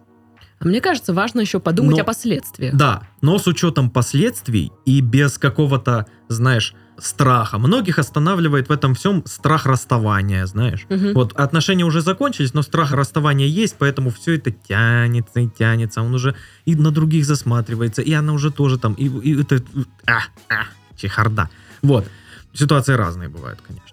А 0.59 0.67
мне 0.67 0.81
кажется, 0.81 1.13
важно 1.13 1.39
еще 1.39 1.59
подумать 1.59 1.95
Но- 1.95 2.01
о 2.01 2.05
последствиях. 2.05 2.75
Да, 2.75 3.03
но 3.21 3.39
с 3.39 3.47
учетом 3.47 3.89
последствий 3.89 4.71
и 4.85 5.01
без 5.01 5.37
какого-то, 5.37 6.05
знаешь, 6.27 6.75
страха. 6.97 7.57
Многих 7.57 7.97
останавливает 7.97 8.67
в 8.67 8.71
этом 8.71 8.93
всем 8.93 9.23
страх 9.25 9.65
расставания, 9.65 10.45
знаешь. 10.45 10.85
Мгм. 10.89 11.13
Вот 11.13 11.33
отношения 11.33 11.85
уже 11.85 12.01
закончились, 12.01 12.53
но 12.53 12.61
страх 12.61 12.91
расставания 12.91 13.47
есть, 13.47 13.75
поэтому 13.77 14.09
все 14.09 14.35
это 14.35 14.51
тянется 14.51 15.39
и 15.39 15.47
тянется. 15.47 16.01
Он 16.01 16.13
уже 16.13 16.35
и 16.65 16.75
на 16.75 16.91
других 16.91 17.25
засматривается, 17.25 18.01
и 18.01 18.11
она 18.11 18.33
уже 18.33 18.51
тоже 18.51 18.77
там, 18.77 18.93
и, 18.93 19.05
и 19.05 19.41
это... 19.41 19.61
А, 20.07 20.19
а, 20.49 20.65
чехарда. 20.97 21.49
Вот. 21.81 22.05
Ситуации 22.53 22.93
разные 22.93 23.29
бывают, 23.29 23.61
конечно. 23.65 23.87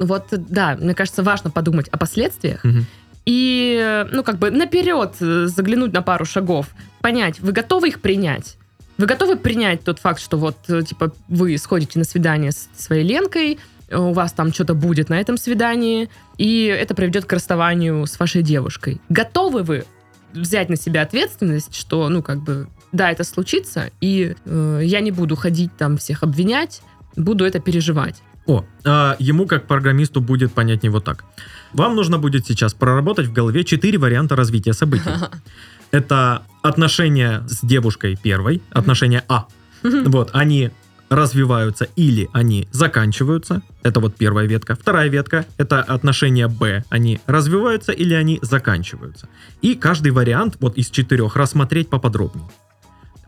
Вот, 0.00 0.26
да, 0.30 0.76
мне 0.80 0.94
кажется, 0.94 1.22
важно 1.22 1.50
подумать 1.50 1.86
о 1.88 1.96
последствиях 1.96 2.64
Мгм. 2.64 2.86
И, 3.24 4.04
ну, 4.10 4.22
как 4.24 4.38
бы 4.38 4.50
наперед 4.50 5.14
э, 5.20 5.46
заглянуть 5.46 5.92
на 5.92 6.02
пару 6.02 6.24
шагов, 6.24 6.68
понять, 7.00 7.40
вы 7.40 7.52
готовы 7.52 7.88
их 7.88 8.00
принять? 8.00 8.56
Вы 8.98 9.06
готовы 9.06 9.36
принять 9.36 9.84
тот 9.84 9.98
факт, 9.98 10.20
что 10.20 10.36
вот, 10.36 10.56
э, 10.68 10.82
типа, 10.82 11.12
вы 11.28 11.56
сходите 11.58 11.98
на 11.98 12.04
свидание 12.04 12.52
с 12.52 12.68
своей 12.76 13.04
Ленкой, 13.04 13.58
э, 13.88 13.96
у 13.96 14.12
вас 14.12 14.32
там 14.32 14.52
что-то 14.52 14.74
будет 14.74 15.08
на 15.08 15.20
этом 15.20 15.36
свидании, 15.36 16.08
и 16.36 16.64
это 16.64 16.94
приведет 16.94 17.24
к 17.24 17.32
расставанию 17.32 18.06
с 18.06 18.18
вашей 18.18 18.42
девушкой. 18.42 19.00
Готовы 19.08 19.62
вы 19.62 19.84
взять 20.32 20.68
на 20.68 20.76
себя 20.76 21.02
ответственность, 21.02 21.74
что, 21.74 22.08
ну, 22.08 22.22
как 22.22 22.42
бы, 22.42 22.68
да, 22.90 23.10
это 23.10 23.24
случится, 23.24 23.90
и 24.00 24.34
э, 24.44 24.80
я 24.82 25.00
не 25.00 25.10
буду 25.10 25.36
ходить 25.36 25.70
там 25.76 25.96
всех 25.96 26.22
обвинять, 26.22 26.82
буду 27.16 27.44
это 27.44 27.60
переживать. 27.60 28.22
О, 28.46 28.64
а 28.84 29.16
ему 29.18 29.46
как 29.46 29.66
программисту 29.66 30.20
будет 30.20 30.52
понятнее 30.52 30.90
вот 30.90 31.04
так. 31.04 31.24
Вам 31.72 31.96
нужно 31.96 32.18
будет 32.18 32.46
сейчас 32.46 32.74
проработать 32.74 33.26
в 33.26 33.32
голове 33.32 33.64
четыре 33.64 33.98
варианта 33.98 34.36
развития 34.36 34.72
событий. 34.72 35.10
Это 35.90 36.42
отношения 36.62 37.44
с 37.48 37.64
девушкой 37.64 38.16
первой, 38.22 38.62
отношения 38.70 39.24
А. 39.28 39.46
Вот, 39.82 40.30
они 40.32 40.70
развиваются 41.12 41.86
или 41.96 42.28
они 42.32 42.68
заканчиваются. 42.72 43.62
Это 43.82 44.00
вот 44.00 44.16
первая 44.16 44.46
ветка. 44.46 44.74
Вторая 44.74 45.08
ветка— 45.08 45.44
это 45.58 45.82
отношения 45.82 46.48
Б. 46.48 46.84
Они 46.88 47.20
развиваются 47.26 47.92
или 47.92 48.14
они 48.14 48.38
заканчиваются. 48.42 49.28
И 49.60 49.74
каждый 49.74 50.12
вариант 50.12 50.56
вот 50.60 50.76
из 50.78 50.88
четырех 50.88 51.36
рассмотреть 51.36 51.90
поподробнее. 51.90 52.48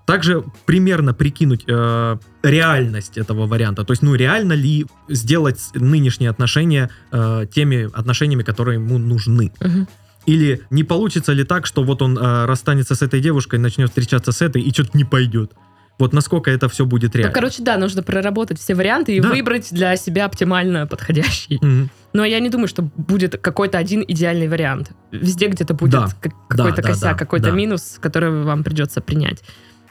Также 0.06 0.44
примерно 0.66 1.14
прикинуть 1.14 1.64
э, 1.66 2.16
реальность 2.42 3.16
этого 3.18 3.46
варианта. 3.46 3.84
То 3.84 3.92
есть, 3.92 4.02
ну, 4.02 4.14
реально 4.14 4.52
ли 4.52 4.86
сделать 5.08 5.60
нынешние 5.74 6.30
отношения 6.30 6.90
э, 7.12 7.46
теми 7.52 7.88
отношениями, 7.98 8.42
которые 8.42 8.74
ему 8.76 8.98
нужны. 8.98 9.52
Мгм. 9.60 9.88
Или 10.26 10.62
не 10.70 10.84
получится 10.84 11.32
ли 11.32 11.44
так, 11.44 11.66
что 11.66 11.84
вот 11.84 12.02
он 12.02 12.18
э, 12.18 12.44
расстанется 12.46 12.94
с 12.94 13.02
этой 13.02 13.20
девушкой, 13.20 13.58
начнет 13.58 13.88
встречаться 13.88 14.32
с 14.32 14.42
этой, 14.42 14.62
и 14.62 14.72
что-то 14.72 14.90
не 14.96 15.04
пойдет. 15.04 15.52
Вот 15.98 16.12
насколько 16.12 16.50
это 16.50 16.68
все 16.68 16.84
будет 16.86 17.14
Ну, 17.14 17.18
реально. 17.20 17.34
короче, 17.34 17.62
да, 17.62 17.76
нужно 17.78 18.02
проработать 18.02 18.58
все 18.58 18.74
варианты 18.74 19.14
и 19.16 19.20
Да. 19.20 19.28
выбрать 19.28 19.68
для 19.72 19.96
себя 19.96 20.24
оптимально 20.24 20.86
подходящий. 20.86 21.58
Мгм. 21.62 21.90
Но 22.12 22.24
я 22.24 22.40
не 22.40 22.50
думаю, 22.50 22.68
что 22.68 22.82
будет 22.96 23.36
какой-то 23.40 23.78
один 23.78 24.04
идеальный 24.06 24.48
вариант. 24.48 24.90
Везде 25.12 25.46
где-то 25.48 25.74
будет 25.74 25.92
Да. 25.92 26.08
как- 26.20 26.32
какой-то 26.48 26.82
да, 26.82 26.88
косяк, 26.88 27.12
да, 27.12 27.14
какой-то 27.18 27.50
да. 27.50 27.52
минус, 27.52 27.98
который 28.00 28.42
вам 28.44 28.64
придется 28.64 29.00
принять. 29.00 29.42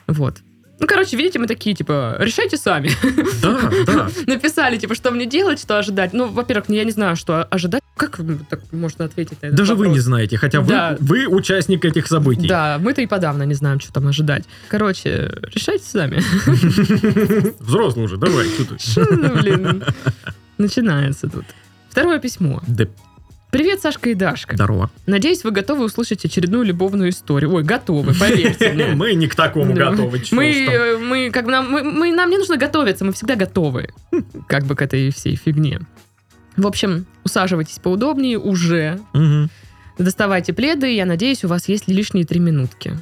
Вот. 0.07 0.37
Ну, 0.79 0.87
короче, 0.87 1.15
видите, 1.15 1.39
мы 1.39 1.47
такие, 1.47 1.75
типа, 1.75 2.17
решайте 2.19 2.57
сами. 2.57 2.89
Да, 3.41 3.71
да. 3.85 4.09
Написали, 4.27 4.77
типа, 4.77 4.95
что 4.95 5.11
мне 5.11 5.25
делать, 5.25 5.59
что 5.61 5.77
ожидать. 5.77 6.11
Ну, 6.13 6.27
во-первых, 6.27 6.65
я 6.67 6.83
не 6.83 6.91
знаю, 6.91 7.15
что 7.15 7.43
ожидать. 7.43 7.81
Как 7.95 8.19
так 8.49 8.59
можно 8.73 9.05
ответить 9.05 9.41
на 9.43 9.45
этот 9.47 9.57
Даже 9.57 9.75
вы 9.75 9.85
вопрос? 9.85 9.95
не 9.95 9.99
знаете, 10.01 10.37
хотя 10.37 10.59
вы, 10.61 10.67
Да. 10.67 10.97
вы 10.99 11.27
участник 11.27 11.85
этих 11.85 12.07
событий. 12.07 12.47
Да, 12.47 12.79
мы-то 12.81 13.01
и 13.01 13.05
подавно 13.07 13.43
не 13.43 13.53
знаем, 13.53 13.79
что 13.79 13.93
там 13.93 14.07
ожидать. 14.07 14.43
Короче, 14.67 15.31
решайте 15.53 15.85
сами. 15.85 16.21
Взрослый 17.63 18.05
уже, 18.05 18.17
давай. 18.17 18.45
что 18.47 18.65
ты. 18.65 18.77
Ну, 19.15 19.35
блин. 19.41 19.83
Начинается 20.57 21.29
тут. 21.29 21.45
Второе 21.89 22.19
письмо. 22.19 22.61
Да, 22.67 22.85
Привет, 23.53 23.81
Сашка 23.81 24.09
и 24.09 24.15
Дашка. 24.15 24.55
Здорово. 24.55 24.89
Надеюсь, 25.05 25.43
вы 25.43 25.51
готовы 25.51 25.85
услышать 25.85 26.25
очередную 26.25 26.63
любовную 26.63 27.11
историю. 27.11 27.53
Ой, 27.53 27.61
готовы, 27.63 28.15
поверьте. 28.15 28.73
Мы 28.95 29.13
не 29.13 29.27
к 29.27 29.35
такому 29.35 29.75
Да. 29.75 29.91
готовы. 29.91 30.23
Мы, 30.31 30.45
э, 30.65 30.97
мы, 30.97 31.29
как 31.29 31.45
нам, 31.45 31.69
мы, 31.69 32.11
нам 32.11 32.31
не 32.31 32.39
нужно 32.39 32.57
готовиться, 32.57 33.05
мы 33.05 33.13
всегда 33.13 33.35
готовы. 33.35 33.89
Как 34.47 34.63
бы 34.63 34.75
к 34.75 34.81
этой 34.81 35.11
всей 35.11 35.35
фигне. 35.35 35.81
В 36.57 36.65
общем, 36.65 37.05
усаживайтесь 37.23 37.77
поудобнее 37.77 38.39
уже. 38.39 38.99
Доставайте 39.99 40.51
пледы, 40.53 40.91
я 40.95 41.05
надеюсь, 41.05 41.43
у 41.45 41.47
вас 41.47 41.69
есть 41.69 41.87
лишние 41.87 42.25
три 42.25 42.39
минутки. 42.39 42.97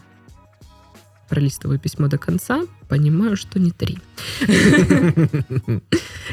Пролистываю 1.32 1.80
письмо 1.80 2.10
до 2.10 2.18
конца, 2.18 2.64
понимаю, 2.90 3.38
что 3.38 3.58
не 3.58 3.72
три. 3.72 4.00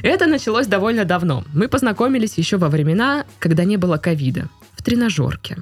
Это 0.03 0.27
началось 0.27 0.67
довольно 0.67 1.05
давно. 1.05 1.45
Мы 1.55 1.69
познакомились 1.69 2.37
еще 2.37 2.57
во 2.57 2.69
времена, 2.69 3.25
когда 3.39 3.63
не 3.63 3.77
было 3.77 3.97
ковида. 3.97 4.49
В 4.73 4.83
тренажерке. 4.83 5.59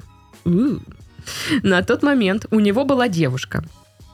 На 1.62 1.82
тот 1.82 2.02
момент 2.02 2.46
у 2.50 2.60
него 2.60 2.86
была 2.86 3.08
девушка. 3.08 3.62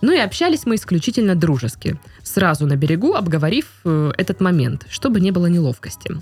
Ну 0.00 0.10
и 0.10 0.18
общались 0.18 0.66
мы 0.66 0.74
исключительно 0.74 1.36
дружески. 1.36 2.00
Сразу 2.24 2.66
на 2.66 2.74
берегу, 2.74 3.14
обговорив 3.14 3.66
э, 3.84 4.10
этот 4.18 4.40
момент, 4.40 4.86
чтобы 4.90 5.20
не 5.20 5.30
было 5.30 5.46
неловкости. 5.46 6.16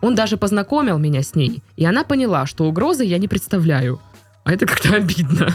Он 0.00 0.16
даже 0.16 0.36
познакомил 0.36 0.98
меня 0.98 1.22
с 1.22 1.36
ней, 1.36 1.62
и 1.76 1.84
она 1.84 2.02
поняла, 2.02 2.46
что 2.46 2.64
угрозы 2.64 3.04
я 3.04 3.18
не 3.18 3.28
представляю. 3.28 4.00
А 4.42 4.52
это 4.52 4.66
как-то 4.66 4.96
обидно. 4.96 5.54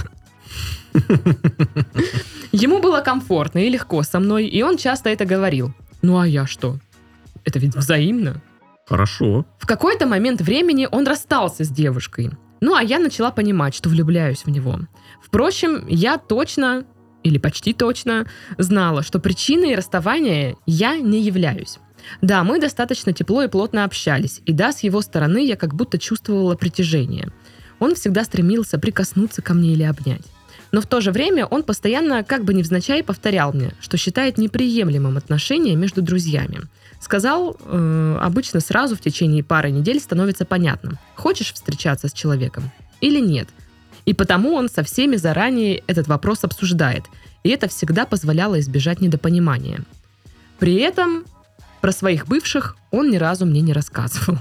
Ему 2.56 2.80
было 2.80 3.02
комфортно 3.02 3.60
и 3.60 3.70
легко 3.70 4.02
со 4.04 4.18
мной, 4.22 4.48
и 4.48 4.64
он 4.64 4.78
часто 4.78 5.10
это 5.10 5.26
говорил. 5.26 5.74
Ну 6.02 6.18
а 6.18 6.26
я 6.26 6.48
что? 6.48 6.80
Это 7.44 7.60
ведь 7.60 7.76
взаимно. 7.76 8.42
Хорошо. 8.88 9.46
В 9.60 9.68
какой-то 9.68 10.08
момент 10.08 10.40
времени 10.40 10.88
он 10.90 11.06
расстался 11.06 11.66
с 11.66 11.70
девушкой. 11.70 12.32
Ну, 12.62 12.74
а 12.74 12.82
я 12.82 13.00
начала 13.00 13.32
понимать, 13.32 13.76
что 13.76 13.90
влюбляюсь 13.90 14.46
в 14.46 14.50
него. 14.50 14.80
Впрочем, 15.22 15.86
я 15.90 16.18
точно, 16.18 16.86
или 17.24 17.40
почти 17.40 17.74
точно, 17.74 18.26
знала, 18.58 19.04
что 19.04 19.20
причиной 19.20 19.76
расставания 19.76 20.56
я 20.66 20.96
не 20.98 21.22
являюсь. 21.22 21.80
Да, 22.22 22.46
мы 22.46 22.62
достаточно 22.62 23.12
тепло 23.12 23.44
и 23.44 23.50
плотно 23.50 23.84
общались, 23.84 24.42
и 24.46 24.54
да, 24.54 24.72
с 24.72 24.80
его 24.82 25.02
стороны 25.02 25.46
я 25.46 25.58
как 25.58 25.76
будто 25.76 25.98
чувствовала 25.98 26.56
притяжение. 26.56 27.34
Он 27.80 27.96
всегда 27.96 28.24
стремился 28.24 28.80
прикоснуться 28.80 29.42
ко 29.42 29.54
мне 29.54 29.74
или 29.74 29.84
обнять. 29.84 30.24
Но 30.76 30.82
в 30.82 30.88
то 30.88 31.00
же 31.00 31.14
время 31.14 31.46
он 31.46 31.64
постоянно, 31.64 32.22
как 32.26 32.44
бы 32.44 32.54
невзначай, 32.54 33.02
повторял 33.02 33.54
мне, 33.54 33.72
что 33.80 33.96
считает 33.96 34.38
неприемлемым 34.38 35.16
отношения 35.16 35.74
между 35.74 36.02
друзьями. 36.02 36.64
Сказал, 37.00 37.56
э, 37.62 38.18
обычно 38.22 38.60
сразу 38.60 38.98
в 38.98 39.00
течение 39.00 39.42
пары 39.42 39.72
недель 39.72 40.02
становится 40.02 40.44
понятным, 40.44 40.98
хочешь 41.16 41.54
встречаться 41.54 42.10
с 42.10 42.12
человеком 42.12 42.72
или 43.00 43.22
нет. 43.22 43.48
И 44.04 44.14
потому 44.14 44.54
он 44.54 44.68
со 44.68 44.84
всеми 44.84 45.16
заранее 45.16 45.82
этот 45.88 46.10
вопрос 46.10 46.44
обсуждает, 46.44 47.06
и 47.46 47.52
это 47.52 47.70
всегда 47.70 48.06
позволяло 48.06 48.60
избежать 48.60 49.00
недопонимания. 49.00 49.80
При 50.60 50.76
этом 50.76 51.24
про 51.80 51.94
своих 51.94 52.28
бывших 52.28 52.76
он 52.92 53.12
ни 53.12 53.16
разу 53.16 53.46
мне 53.46 53.62
не 53.62 53.72
рассказывал. 53.72 54.40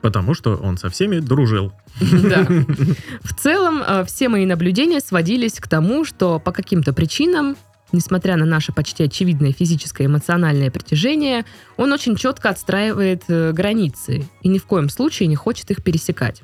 Потому 0.00 0.34
что 0.34 0.56
он 0.56 0.78
со 0.78 0.88
всеми 0.88 1.18
дружил. 1.18 1.72
Да. 2.00 2.46
В 3.22 3.34
целом, 3.34 3.82
э, 3.86 4.04
все 4.06 4.28
мои 4.28 4.46
наблюдения 4.46 5.00
сводились 5.00 5.60
к 5.60 5.68
тому, 5.68 6.04
что 6.04 6.38
по 6.38 6.52
каким-то 6.52 6.92
причинам, 6.92 7.56
несмотря 7.92 8.36
на 8.36 8.46
наше 8.46 8.72
почти 8.72 9.04
очевидное 9.04 9.52
физическое 9.52 10.04
и 10.04 10.06
эмоциональное 10.06 10.70
притяжение, 10.70 11.44
он 11.76 11.92
очень 11.92 12.16
четко 12.16 12.48
отстраивает 12.48 13.24
э, 13.28 13.52
границы 13.52 14.26
и 14.42 14.48
ни 14.48 14.58
в 14.58 14.64
коем 14.64 14.88
случае 14.88 15.28
не 15.28 15.36
хочет 15.36 15.70
их 15.70 15.82
пересекать. 15.82 16.42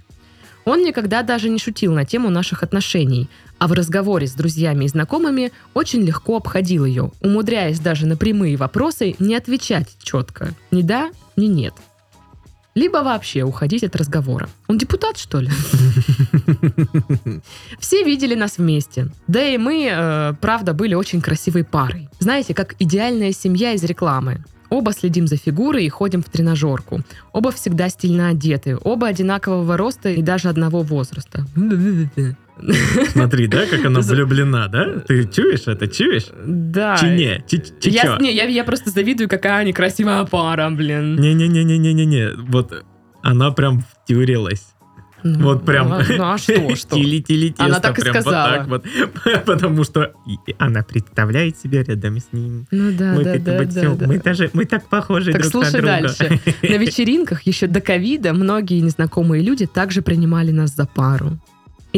Он 0.67 0.83
никогда 0.83 1.23
даже 1.23 1.49
не 1.49 1.61
шутил 1.61 1.95
на 1.95 2.05
тему 2.05 2.29
наших 2.29 2.65
отношений, 2.65 3.31
а 3.59 3.69
в 3.69 3.73
разговоре 3.73 4.27
с 4.27 4.33
друзьями 4.33 4.85
и 4.85 4.89
знакомыми 4.89 5.53
очень 5.75 6.03
легко 6.03 6.37
обходил 6.37 6.85
ее, 6.85 7.13
умудряясь 7.21 7.79
даже 7.79 8.07
на 8.07 8.17
прямые 8.17 8.57
вопросы 8.57 9.15
не 9.21 9.37
отвечать 9.37 9.97
четко 10.03 10.55
ни 10.73 10.83
да, 10.83 11.11
ни 11.37 11.47
нет. 11.47 11.73
Либо 12.77 12.99
вообще 12.99 13.43
уходить 13.43 13.85
от 13.85 13.97
разговора. 13.97 14.49
Он 14.69 14.77
депутат, 14.77 15.17
что 15.17 15.41
ли? 15.41 15.49
Все 17.81 18.05
видели 18.05 18.35
нас 18.35 18.59
вместе. 18.59 19.09
Да 19.27 19.43
и 19.43 19.57
мы, 19.57 19.89
э, 19.91 20.35
правда, 20.43 20.75
были 20.75 20.95
очень 20.95 21.23
красивой 21.23 21.65
парой. 21.65 22.11
Знаете, 22.19 22.53
как 22.53 22.77
идеальная 22.79 23.33
семья 23.33 23.73
из 23.73 23.83
рекламы. 23.83 24.45
Оба 24.69 24.93
следим 24.93 25.27
за 25.27 25.39
фигурой 25.39 25.87
и 25.87 25.89
ходим 25.89 26.23
в 26.23 26.29
тренажерку. 26.29 27.01
Оба 27.33 27.51
всегда 27.51 27.89
стильно 27.89 28.29
одеты. 28.29 28.77
Оба 28.85 29.07
одинакового 29.07 29.79
роста 29.79 30.11
и 30.11 30.21
даже 30.21 30.51
одного 30.51 30.83
возраста. 30.83 31.47
Смотри, 33.13 33.47
да, 33.47 33.67
как 33.67 33.85
она 33.85 34.01
влюблена, 34.03 34.69
да? 34.69 35.01
Ты 35.07 35.25
чуешь 35.27 35.67
это, 35.67 35.87
чуешь? 35.89 36.27
Да. 36.47 36.97
Чи 36.99 37.07
не? 37.07 37.45
Чи- 37.49 37.63
чи 37.81 37.91
Я, 37.91 38.17
не, 38.21 38.33
я, 38.33 38.45
я 38.45 38.65
просто 38.65 38.91
завидую, 38.91 39.29
какая 39.29 39.59
они 39.61 39.73
красивая 39.73 40.25
пара, 40.25 40.71
блин. 40.71 41.17
Не-не-не-не-не-не. 41.17 42.33
Вот 42.49 42.85
она 43.23 43.51
прям 43.51 43.83
втюрилась. 44.05 44.67
Ну, 45.23 45.41
Вот 45.45 45.65
прям. 45.67 45.89
Ну, 45.89 45.95
а- 45.97 46.05
ну, 46.09 46.25
а 46.35 46.39
что, 46.39 46.53
что? 46.77 46.97
Тили-тили 46.97 47.49
тесто. 47.49 47.65
Она 47.65 47.81
так 47.81 47.99
и 47.99 48.03
прям 48.03 48.15
вот 48.15 48.23
сказала. 48.23 48.49
так 48.57 48.69
вот. 48.69 48.85
Потому 49.45 49.83
что 49.85 50.13
она 50.59 50.83
представляет 50.83 51.59
себя 51.59 51.83
рядом 51.83 52.19
с 52.19 52.29
ним. 52.33 52.67
Ну 52.71 52.93
да, 52.93 53.13
мы, 53.15 53.25
да, 53.25 53.39
да, 53.39 53.59
бы 53.59 53.65
да, 53.67 53.71
всё, 53.81 53.95
да. 53.97 54.07
мы 54.07 54.19
даже 54.19 54.51
мы 54.53 54.65
так 54.67 54.89
похожи 54.89 55.33
Так 55.33 55.41
друг 55.43 55.53
слушай 55.53 55.73
на 55.73 55.99
друга. 55.99 56.01
дальше. 56.17 56.41
На 56.63 56.77
вечеринках 56.77 57.43
еще 57.43 57.67
до 57.67 57.81
ковида 57.81 58.33
многие 58.35 58.79
незнакомые 58.81 59.43
люди 59.43 59.67
также 59.67 60.01
принимали 60.01 60.53
нас 60.53 60.75
за 60.77 60.87
пару. 60.87 61.39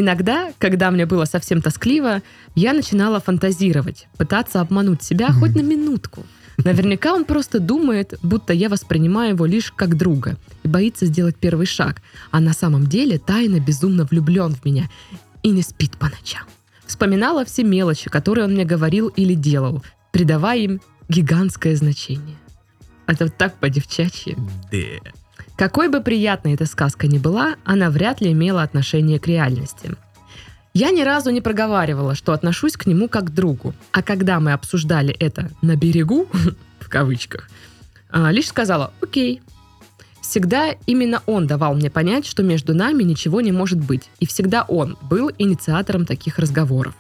Иногда, 0.01 0.53
когда 0.59 0.93
мне 0.93 1.07
было 1.07 1.25
совсем 1.25 1.61
тоскливо, 1.61 2.23
я 2.55 2.73
начинала 2.73 3.19
фантазировать, 3.19 4.07
пытаться 4.17 4.61
обмануть 4.61 5.03
себя 5.03 5.33
хоть 5.33 5.57
на 5.57 5.61
минутку. 5.61 6.25
Наверняка 6.57 7.13
он 7.13 7.25
просто 7.25 7.59
думает, 7.59 8.15
будто 8.23 8.53
я 8.53 8.69
воспринимаю 8.69 9.31
его 9.31 9.45
лишь 9.45 9.73
как 9.73 9.97
друга 9.97 10.37
и 10.63 10.69
боится 10.69 11.05
сделать 11.07 11.35
первый 11.35 11.67
шаг, 11.67 12.01
а 12.31 12.39
на 12.39 12.53
самом 12.53 12.87
деле 12.87 13.19
тайно 13.19 13.59
безумно 13.59 14.05
влюблен 14.05 14.55
в 14.55 14.65
меня 14.65 14.89
и 15.43 15.51
не 15.51 15.63
спит 15.63 15.97
по 15.97 16.05
ночам. 16.05 16.45
Вспоминала 16.87 17.45
все 17.45 17.65
мелочи, 17.65 18.09
которые 18.09 18.45
он 18.45 18.53
мне 18.53 18.65
говорил 18.65 19.09
или 19.09 19.35
делал, 19.35 19.83
придавая 20.13 20.59
им 20.59 20.81
гигантское 21.09 21.75
значение. 21.75 22.37
Это 23.09 23.25
вот 23.25 23.37
так 23.37 23.59
по-девчачьи. 23.59 24.37
Да. 24.71 25.11
Какой 25.59 25.89
бы 25.89 26.01
приятной 26.01 26.55
эта 26.55 26.67
сказка 26.67 27.09
ни 27.09 27.19
была, 27.19 27.57
она 27.65 27.91
вряд 27.91 28.21
ли 28.21 28.31
имела 28.31 28.63
отношение 28.63 29.19
к 29.19 29.27
реальности. 29.27 29.91
Я 30.73 30.93
ни 30.93 31.03
разу 31.03 31.31
не 31.31 31.41
проговаривала, 31.41 32.15
что 32.15 32.33
отношусь 32.33 32.77
к 32.77 32.87
нему 32.87 33.09
как 33.09 33.25
к 33.25 33.31
другу, 33.31 33.75
а 33.91 34.05
когда 34.05 34.39
мы 34.39 34.53
обсуждали 34.53 35.13
это 35.13 35.51
на 35.61 35.75
берегу, 35.75 36.29
в 36.79 36.89
кавычках, 36.89 37.51
а, 38.09 38.31
лишь 38.31 38.47
сказала 38.47 38.93
«Окей». 39.03 39.43
Всегда 40.23 40.77
именно 40.87 41.25
он 41.27 41.49
давал 41.49 41.75
мне 41.75 41.91
понять, 41.91 42.25
что 42.25 42.45
между 42.45 42.73
нами 42.73 43.03
ничего 43.03 43.41
не 43.41 43.51
может 43.51 43.79
быть, 43.79 44.11
и 44.21 44.27
всегда 44.27 44.63
он 44.63 44.97
был 45.03 45.33
инициатором 45.39 46.07
таких 46.07 46.39
разговоров. 46.39 46.95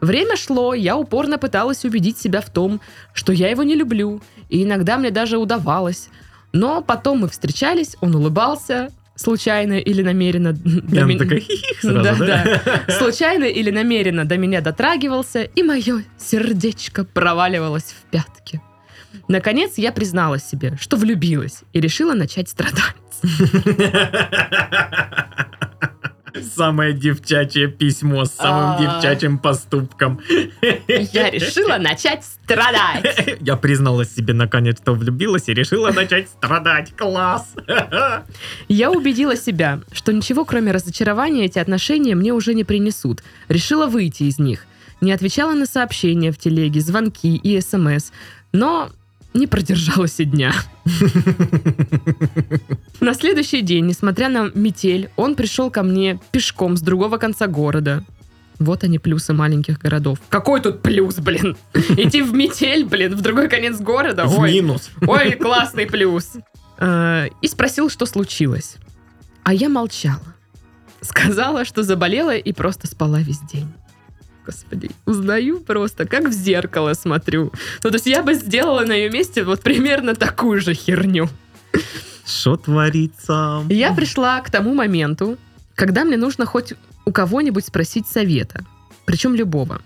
Время 0.00 0.36
шло, 0.36 0.72
я 0.72 0.96
упорно 0.96 1.36
пыталась 1.36 1.84
убедить 1.84 2.18
себя 2.18 2.42
в 2.42 2.50
том, 2.50 2.80
что 3.12 3.32
я 3.32 3.48
его 3.50 3.64
не 3.64 3.74
люблю, 3.74 4.22
и 4.48 4.62
иногда 4.62 4.98
мне 4.98 5.10
даже 5.10 5.36
удавалось. 5.36 6.10
Но 6.58 6.82
потом 6.82 7.20
мы 7.20 7.28
встречались, 7.28 7.94
он 8.00 8.16
улыбался, 8.16 8.90
случайно 9.14 9.74
или 9.78 10.02
намеренно... 10.02 10.54
До 10.54 11.04
мен- 11.04 11.18
такая 11.18 11.40
сразу, 11.80 12.24
Да, 12.24 12.26
да? 12.26 12.62
да. 12.86 12.92
Случайно 12.98 13.44
или 13.44 13.70
намеренно 13.70 14.24
до 14.24 14.36
меня 14.38 14.60
дотрагивался, 14.60 15.42
и 15.42 15.62
мое 15.62 16.02
сердечко 16.18 17.04
проваливалось 17.04 17.94
в 17.94 18.10
пятки. 18.10 18.60
Наконец 19.28 19.78
я 19.78 19.92
призналась 19.92 20.42
себе, 20.44 20.76
что 20.80 20.96
влюбилась, 20.96 21.60
и 21.72 21.80
решила 21.80 22.14
начать 22.14 22.48
страдать. 22.48 22.96
Самое 26.42 26.92
девчачье 26.92 27.68
письмо 27.68 28.24
с 28.24 28.32
самым 28.32 28.76
А. 28.76 28.80
девчачьим 28.80 29.38
поступком. 29.38 30.20
Я 30.62 31.30
решила 31.30 31.78
начать 31.78 32.24
страдать. 32.24 33.36
Я 33.40 33.56
призналась 33.56 34.14
себе 34.14 34.34
наконец, 34.34 34.78
что 34.80 34.94
влюбилась 34.94 35.48
и 35.48 35.54
решила 35.54 35.90
начать 35.90 36.28
страдать. 36.28 36.92
Класс! 36.96 37.54
Я 38.68 38.90
убедила 38.90 39.36
себя, 39.36 39.80
что 39.92 40.12
ничего 40.12 40.44
кроме 40.44 40.72
разочарования 40.72 41.44
эти 41.44 41.58
отношения 41.58 42.14
мне 42.14 42.32
уже 42.32 42.54
не 42.54 42.64
принесут. 42.64 43.22
Решила 43.48 43.86
выйти 43.86 44.24
из 44.24 44.38
них. 44.38 44.66
Не 45.00 45.12
отвечала 45.12 45.54
на 45.54 45.66
сообщения 45.66 46.32
в 46.32 46.38
телеге, 46.38 46.80
звонки 46.80 47.36
и 47.36 47.60
смс. 47.60 48.10
Но 48.52 48.90
не 49.34 49.46
продержалась 49.46 50.20
и 50.20 50.24
дня. 50.24 50.52
На 53.00 53.14
следующий 53.14 53.62
день, 53.62 53.86
несмотря 53.86 54.28
на 54.28 54.50
метель, 54.54 55.10
он 55.16 55.34
пришел 55.34 55.70
ко 55.70 55.82
мне 55.82 56.18
пешком 56.32 56.76
с 56.76 56.80
другого 56.80 57.18
конца 57.18 57.46
города. 57.46 58.04
Вот 58.58 58.82
они 58.82 58.98
плюсы 58.98 59.32
маленьких 59.32 59.78
городов. 59.78 60.18
Какой 60.28 60.60
тут 60.60 60.82
плюс, 60.82 61.16
блин? 61.16 61.56
Идти 61.74 62.22
в 62.22 62.34
метель, 62.34 62.84
блин, 62.84 63.14
в 63.14 63.20
другой 63.20 63.48
конец 63.48 63.78
города? 63.78 64.24
В 64.24 64.40
Ой, 64.40 64.52
минус. 64.52 64.90
Ой, 65.06 65.32
классный 65.40 65.86
плюс. 65.86 66.32
Э, 66.78 67.28
И 67.40 67.46
спросил, 67.46 67.88
что 67.88 68.04
случилось. 68.06 68.76
А 69.44 69.54
я 69.54 69.68
молчала. 69.68 70.34
Сказала, 71.00 71.64
что 71.64 71.84
заболела 71.84 72.36
и 72.36 72.52
просто 72.52 72.88
спала 72.88 73.20
весь 73.20 73.38
день. 73.52 73.68
Господи, 74.48 74.90
узнаю 75.04 75.60
просто, 75.60 76.06
как 76.06 76.28
в 76.28 76.32
зеркало 76.32 76.94
смотрю. 76.94 77.52
Ну, 77.84 77.90
то 77.90 77.96
есть 77.96 78.06
я 78.06 78.22
бы 78.22 78.32
сделала 78.32 78.80
на 78.86 78.92
ее 78.92 79.10
месте 79.10 79.44
вот 79.44 79.60
примерно 79.60 80.14
такую 80.14 80.62
же 80.62 80.72
херню. 80.72 81.28
Что 82.24 82.56
творится? 82.56 83.62
Я 83.68 83.92
пришла 83.92 84.40
к 84.40 84.50
тому 84.50 84.72
моменту, 84.72 85.36
когда 85.74 86.04
мне 86.04 86.16
нужно 86.16 86.46
хоть 86.46 86.72
у 87.04 87.12
кого-нибудь 87.12 87.66
спросить 87.66 88.06
совета. 88.06 88.64
Причем 89.04 89.34
любого. 89.34 89.82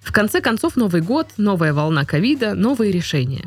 В 0.00 0.10
конце 0.10 0.40
концов, 0.40 0.74
Новый 0.76 1.02
год, 1.02 1.28
новая 1.36 1.74
волна 1.74 2.06
ковида, 2.06 2.54
новые 2.54 2.92
решения. 2.92 3.44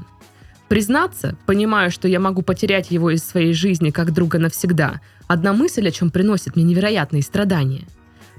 Признаться, 0.67 1.35
понимаю, 1.47 1.89
что 1.89 2.07
я 2.07 2.19
могу 2.19 2.43
потерять 2.43 2.91
его 2.91 3.09
из 3.09 3.23
своей 3.23 3.53
жизни 3.53 3.89
как 3.89 4.13
друга 4.13 4.37
навсегда. 4.37 5.01
Одна 5.25 5.53
мысль, 5.53 5.87
о 5.87 5.91
чем 5.91 6.11
приносит 6.11 6.55
мне 6.55 6.65
невероятные 6.65 7.23
страдания. 7.23 7.87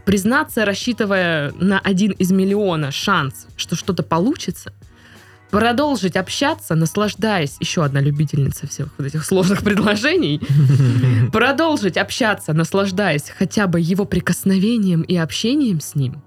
Признаться, 0.06 0.64
рассчитывая 0.64 1.52
на 1.58 1.80
один 1.80 2.12
из 2.12 2.30
миллиона 2.30 2.92
шанс, 2.92 3.48
что 3.56 3.74
что-то 3.74 4.04
получится. 4.04 4.72
Продолжить 5.50 6.16
общаться, 6.16 6.76
наслаждаясь, 6.76 7.56
еще 7.58 7.84
одна 7.84 8.00
любительница 8.00 8.68
всех 8.68 8.88
вот 8.98 9.06
этих 9.08 9.24
сложных 9.24 9.64
предложений, 9.64 10.42
продолжить 11.32 11.96
общаться, 11.96 12.52
наслаждаясь 12.52 13.30
хотя 13.36 13.66
бы 13.66 13.80
его 13.80 14.04
прикосновением 14.04 15.02
и 15.02 15.16
общением 15.16 15.80
с 15.80 15.96
ним, 15.96 16.22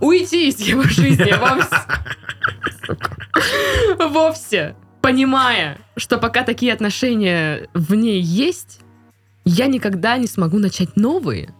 уйти 0.00 0.48
из 0.48 0.60
его 0.60 0.84
жизни 0.84 1.34
вовсе, 1.36 1.76
вовсе, 4.10 4.76
понимая, 5.02 5.78
что 5.96 6.18
пока 6.18 6.44
такие 6.44 6.72
отношения 6.72 7.68
в 7.74 7.96
ней 7.96 8.20
есть, 8.20 8.78
я 9.44 9.66
никогда 9.66 10.18
не 10.18 10.28
смогу 10.28 10.60
начать 10.60 10.96
новые. 10.96 11.52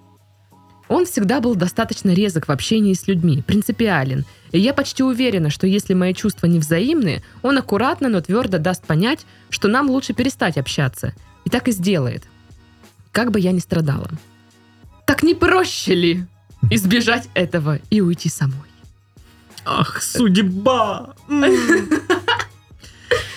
Он 0.88 1.06
всегда 1.06 1.40
был 1.40 1.54
достаточно 1.54 2.10
резок 2.10 2.46
в 2.46 2.50
общении 2.50 2.92
с 2.92 3.06
людьми, 3.08 3.42
принципиален. 3.46 4.24
И 4.52 4.58
я 4.58 4.74
почти 4.74 5.02
уверена, 5.02 5.50
что 5.50 5.66
если 5.66 5.94
мои 5.94 6.12
чувства 6.14 6.46
не 6.46 6.58
взаимны, 6.58 7.22
он 7.42 7.58
аккуратно, 7.58 8.08
но 8.08 8.20
твердо 8.20 8.58
даст 8.58 8.84
понять, 8.84 9.26
что 9.50 9.68
нам 9.68 9.88
лучше 9.88 10.12
перестать 10.12 10.58
общаться. 10.58 11.14
И 11.44 11.50
так 11.50 11.68
и 11.68 11.72
сделает. 11.72 12.24
Как 13.12 13.30
бы 13.30 13.40
я 13.40 13.52
ни 13.52 13.60
страдала. 13.60 14.10
Так 15.06 15.22
не 15.22 15.34
проще 15.34 15.94
ли 15.94 16.24
избежать 16.70 17.28
этого 17.34 17.78
и 17.90 18.00
уйти 18.00 18.28
самой? 18.28 18.56
Ах, 19.64 20.02
судьба! 20.02 21.14
М. 21.28 21.42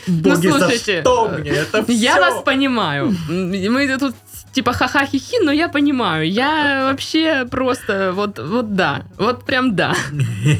Боги, 0.07 0.47
за 0.47 0.59
слушайте, 0.59 1.01
что 1.01 1.29
мне 1.29 1.51
это 1.51 1.83
Я 1.89 2.13
всё? 2.13 2.21
вас 2.21 2.43
понимаю. 2.43 3.15
Мы 3.27 3.97
тут 3.97 4.15
типа 4.53 4.73
ха-ха-хи-хи, 4.73 5.43
но 5.43 5.51
я 5.51 5.69
понимаю. 5.69 6.29
Я 6.29 6.87
вообще 6.89 7.45
просто 7.49 8.11
вот, 8.13 8.39
вот 8.39 8.75
да. 8.75 9.03
Вот 9.17 9.45
прям 9.45 9.75
да. 9.75 9.95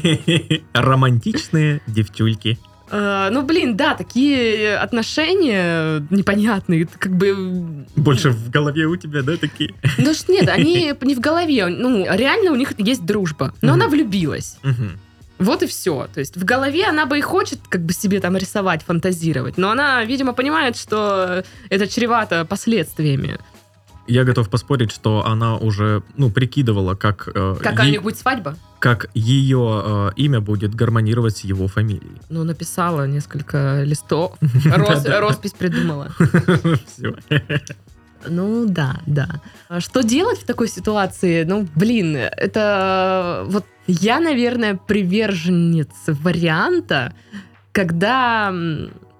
Романтичные 0.72 1.80
девчульки. 1.86 2.58
Э, 2.90 3.28
ну, 3.30 3.42
блин, 3.42 3.76
да, 3.76 3.94
такие 3.94 4.76
отношения 4.76 6.06
непонятные, 6.10 6.86
как 6.86 7.16
бы... 7.16 7.84
Больше 7.96 8.30
в 8.30 8.50
голове 8.50 8.86
у 8.86 8.96
тебя, 8.96 9.22
да, 9.22 9.36
такие? 9.36 9.74
Ну, 9.98 10.14
ж 10.14 10.28
нет, 10.28 10.48
они 10.48 10.94
не 11.02 11.14
в 11.14 11.20
голове. 11.20 11.66
Ну, 11.66 12.06
реально 12.10 12.52
у 12.52 12.56
них 12.56 12.72
есть 12.78 13.04
дружба. 13.04 13.52
Но 13.62 13.74
она 13.74 13.88
влюбилась. 13.88 14.58
Вот 15.38 15.62
и 15.62 15.66
все. 15.66 16.08
То 16.12 16.20
есть 16.20 16.36
в 16.36 16.44
голове 16.44 16.84
она 16.84 17.06
бы 17.06 17.18
и 17.18 17.20
хочет 17.20 17.60
как 17.68 17.82
бы 17.82 17.92
себе 17.92 18.20
там 18.20 18.36
рисовать, 18.36 18.82
фантазировать. 18.82 19.56
Но 19.56 19.70
она, 19.70 20.04
видимо, 20.04 20.32
понимает, 20.32 20.76
что 20.76 21.44
это 21.68 21.86
чревато 21.86 22.44
последствиями. 22.44 23.38
Я 24.08 24.24
готов 24.24 24.48
поспорить, 24.48 24.90
что 24.90 25.24
она 25.26 25.56
уже, 25.56 26.02
ну, 26.16 26.30
прикидывала, 26.30 26.94
как, 26.94 27.28
э, 27.34 27.56
Какая 27.62 28.00
у 28.00 28.08
е- 28.08 28.14
свадьба? 28.14 28.56
как 28.78 29.10
ее 29.14 29.82
э, 29.84 30.10
имя 30.16 30.40
будет 30.40 30.74
гармонировать 30.74 31.36
с 31.36 31.44
его 31.44 31.68
фамилией. 31.68 32.16
Ну, 32.30 32.44
написала 32.44 33.06
несколько 33.06 33.82
листов. 33.84 34.36
Роспись 34.64 35.52
придумала. 35.52 36.10
Все. 36.86 37.14
Ну 38.26 38.66
да, 38.66 39.00
да. 39.06 39.28
А 39.68 39.80
Что 39.80 40.02
делать 40.02 40.40
в 40.40 40.46
такой 40.46 40.68
ситуации? 40.68 41.44
Ну, 41.44 41.68
блин, 41.76 42.16
это 42.16 43.44
вот 43.48 43.64
я, 43.86 44.20
наверное, 44.20 44.74
приверженец 44.74 45.88
варианта, 46.06 47.14
когда 47.72 48.52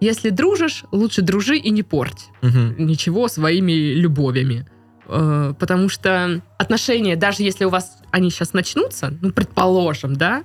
если 0.01 0.31
дружишь, 0.31 0.85
лучше 0.93 1.23
дружи 1.23 1.57
и 1.57 1.71
не 1.71 1.83
порть 1.83 2.29
ничего 2.43 3.29
своими 3.29 3.73
любовями. 3.95 4.67
Э, 5.09 5.55
Потому 5.59 5.89
что 5.89 6.41
отношения, 6.59 7.17
даже 7.17 7.43
если 7.43 7.65
у 7.65 7.71
вас 7.71 7.99
они 8.11 8.31
сейчас 8.31 8.53
начнутся, 8.53 9.13
ну, 9.23 9.33
предположим, 9.33 10.15
да, 10.17 10.43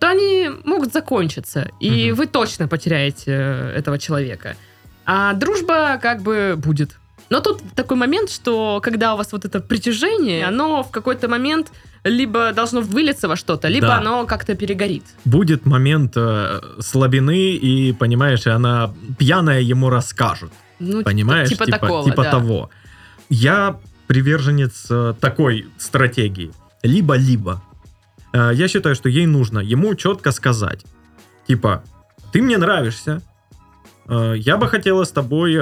то 0.00 0.08
они 0.08 0.48
могут 0.64 0.92
закончиться, 0.92 1.68
и 1.80 2.08
Мгм. 2.08 2.16
вы 2.16 2.26
точно 2.26 2.68
потеряете 2.68 3.30
э, 3.32 3.74
этого 3.78 3.98
человека. 3.98 4.56
А 5.06 5.32
дружба 5.34 5.98
как 6.02 6.22
бы 6.22 6.54
будет. 6.56 6.98
Но 7.30 7.40
тут 7.40 7.62
такой 7.74 7.96
момент, 7.96 8.30
что 8.30 8.80
когда 8.82 9.14
у 9.14 9.16
вас 9.16 9.32
вот 9.32 9.44
это 9.44 9.60
притяжение, 9.60 10.44
оно 10.46 10.82
в 10.82 10.90
какой-то 10.90 11.28
момент 11.28 11.70
либо 12.04 12.52
должно 12.52 12.80
вылиться 12.80 13.28
во 13.28 13.36
что-то, 13.36 13.68
либо 13.68 13.86
Да. 13.86 13.98
оно 13.98 14.26
как-то 14.26 14.54
перегорит. 14.54 15.04
Будет 15.24 15.66
момент 15.66 16.12
э, 16.16 16.60
слабины, 16.80 17.52
и, 17.54 17.92
понимаешь, 17.92 18.46
и 18.46 18.50
она 18.50 18.92
пьяная 19.18 19.60
ему 19.60 19.88
расскажет. 19.88 20.50
Ну, 20.80 21.02
Понимаешь? 21.04 21.48
типа, 21.48 21.66
такого, 21.66 22.04
типа 22.04 22.22
да. 22.24 22.30
того. 22.32 22.70
Я 23.34 23.80
приверженец 24.08 24.88
э, 24.90 25.14
такой 25.18 25.66
стратегии. 25.78 26.52
Либо-либо. 26.82 27.62
Э, 28.34 28.50
я 28.52 28.68
считаю, 28.68 28.94
что 28.94 29.08
ей 29.08 29.24
нужно 29.24 29.60
ему 29.60 29.94
четко 29.94 30.32
сказать. 30.32 30.84
Типа, 31.48 31.82
ты 32.30 32.42
мне 32.42 32.58
нравишься. 32.58 33.22
э, 34.06 34.34
я 34.36 34.58
бы 34.58 34.68
хотела 34.68 35.04
с 35.04 35.10
тобой 35.10 35.56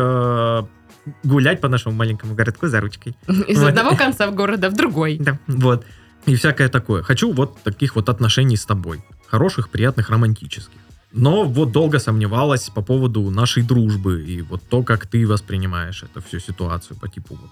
гулять 1.22 1.61
по 1.61 1.68
нашему 1.68 1.94
маленькому 1.94 2.35
городку 2.35 2.66
за 2.66 2.80
ручкой. 2.80 3.16
Из 3.48 3.61
Вот. 3.61 3.68
одного 3.68 3.96
конца 3.96 4.28
города 4.33 4.68
в 4.68 4.74
другой. 4.74 5.18
Да. 5.18 5.38
Вот. 5.46 5.87
И 6.26 6.35
всякое 6.35 6.68
такое. 6.68 7.02
Хочу 7.04 7.33
вот 7.33 7.62
таких 7.62 7.94
вот 7.94 8.09
отношений 8.09 8.56
с 8.56 8.66
тобой. 8.66 9.00
Хороших, 9.28 9.68
приятных, 9.70 10.11
романтических. 10.11 10.74
Но 11.12 11.44
вот 11.44 11.73
долго 11.73 11.99
сомневалась 11.99 12.70
по 12.70 12.83
поводу 12.83 13.31
нашей 13.31 13.62
дружбы 13.62 14.23
и 14.23 14.42
вот 14.42 14.62
то, 14.68 14.83
как 14.83 15.07
ты 15.07 15.27
воспринимаешь 15.27 16.03
эту 16.03 16.20
всю 16.23 16.38
ситуацию 16.38 16.96
по 16.99 17.09
типу 17.09 17.35
вот. 17.35 17.51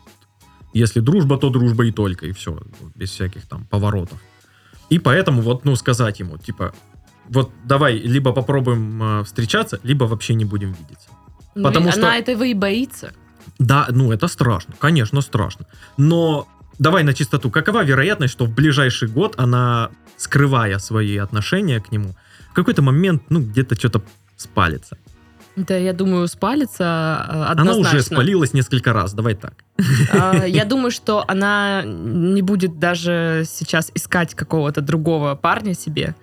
Если 0.75 1.01
дружба, 1.01 1.38
то 1.38 1.51
дружба 1.51 1.87
и 1.87 1.92
только, 1.92 2.27
и 2.27 2.33
все. 2.33 2.59
Без 2.94 3.11
всяких 3.11 3.47
там 3.47 3.64
поворотов. 3.64 4.18
И 4.90 4.99
поэтому 4.99 5.42
вот, 5.42 5.64
ну, 5.64 5.77
сказать 5.77 6.21
ему, 6.21 6.38
типа, 6.38 6.73
вот 7.29 7.51
давай 7.64 7.99
либо 7.99 8.33
попробуем 8.33 9.03
э, 9.03 9.25
встречаться, 9.25 9.81
либо 9.83 10.05
вообще 10.05 10.35
не 10.35 10.44
будем 10.44 10.73
видеться. 10.73 11.09
Ну, 11.55 11.64
Потому 11.64 11.90
что- 11.90 12.01
Она 12.01 12.16
этого 12.16 12.44
и 12.44 12.55
боится. 12.55 13.12
Да, 13.59 13.87
ну 13.90 14.12
это 14.12 14.29
страшно, 14.29 14.75
конечно, 14.79 15.21
страшно. 15.21 15.66
Но 15.97 16.47
давай 16.79 17.03
на 17.03 17.12
чистоту, 17.12 17.51
какова 17.51 17.85
вероятность, 17.85 18.33
что 18.33 18.44
в 18.44 18.55
ближайший 18.55 19.09
год 19.09 19.35
она, 19.37 19.90
скрывая 20.16 20.79
свои 20.79 21.16
отношения 21.16 21.81
к 21.81 21.90
нему, 21.92 22.14
какой-то 22.62 22.83
момент, 22.83 23.23
ну, 23.29 23.40
где-то 23.40 23.75
что-то 23.75 24.03
спалится? 24.37 24.97
Да, 25.57 25.77
я 25.77 25.92
думаю, 25.92 26.29
спалится 26.29 26.85
э, 27.29 27.33
Она 27.33 27.51
однозначно. 27.51 27.99
уже 27.99 28.03
спалилась 28.03 28.53
несколько 28.55 28.92
раз, 28.92 29.12
давай 29.12 29.35
так. 29.35 29.55
А, 30.12 30.44
Я 30.44 30.64
думаю, 30.64 30.92
что 30.92 31.25
она 31.27 31.83
не 31.85 32.42
будет 32.42 32.79
даже 32.79 33.44
сейчас 33.47 33.90
искать 33.94 34.35
какого-то 34.35 34.81
другого 34.81 35.35
парня 35.35 35.75
себе. 35.75 36.14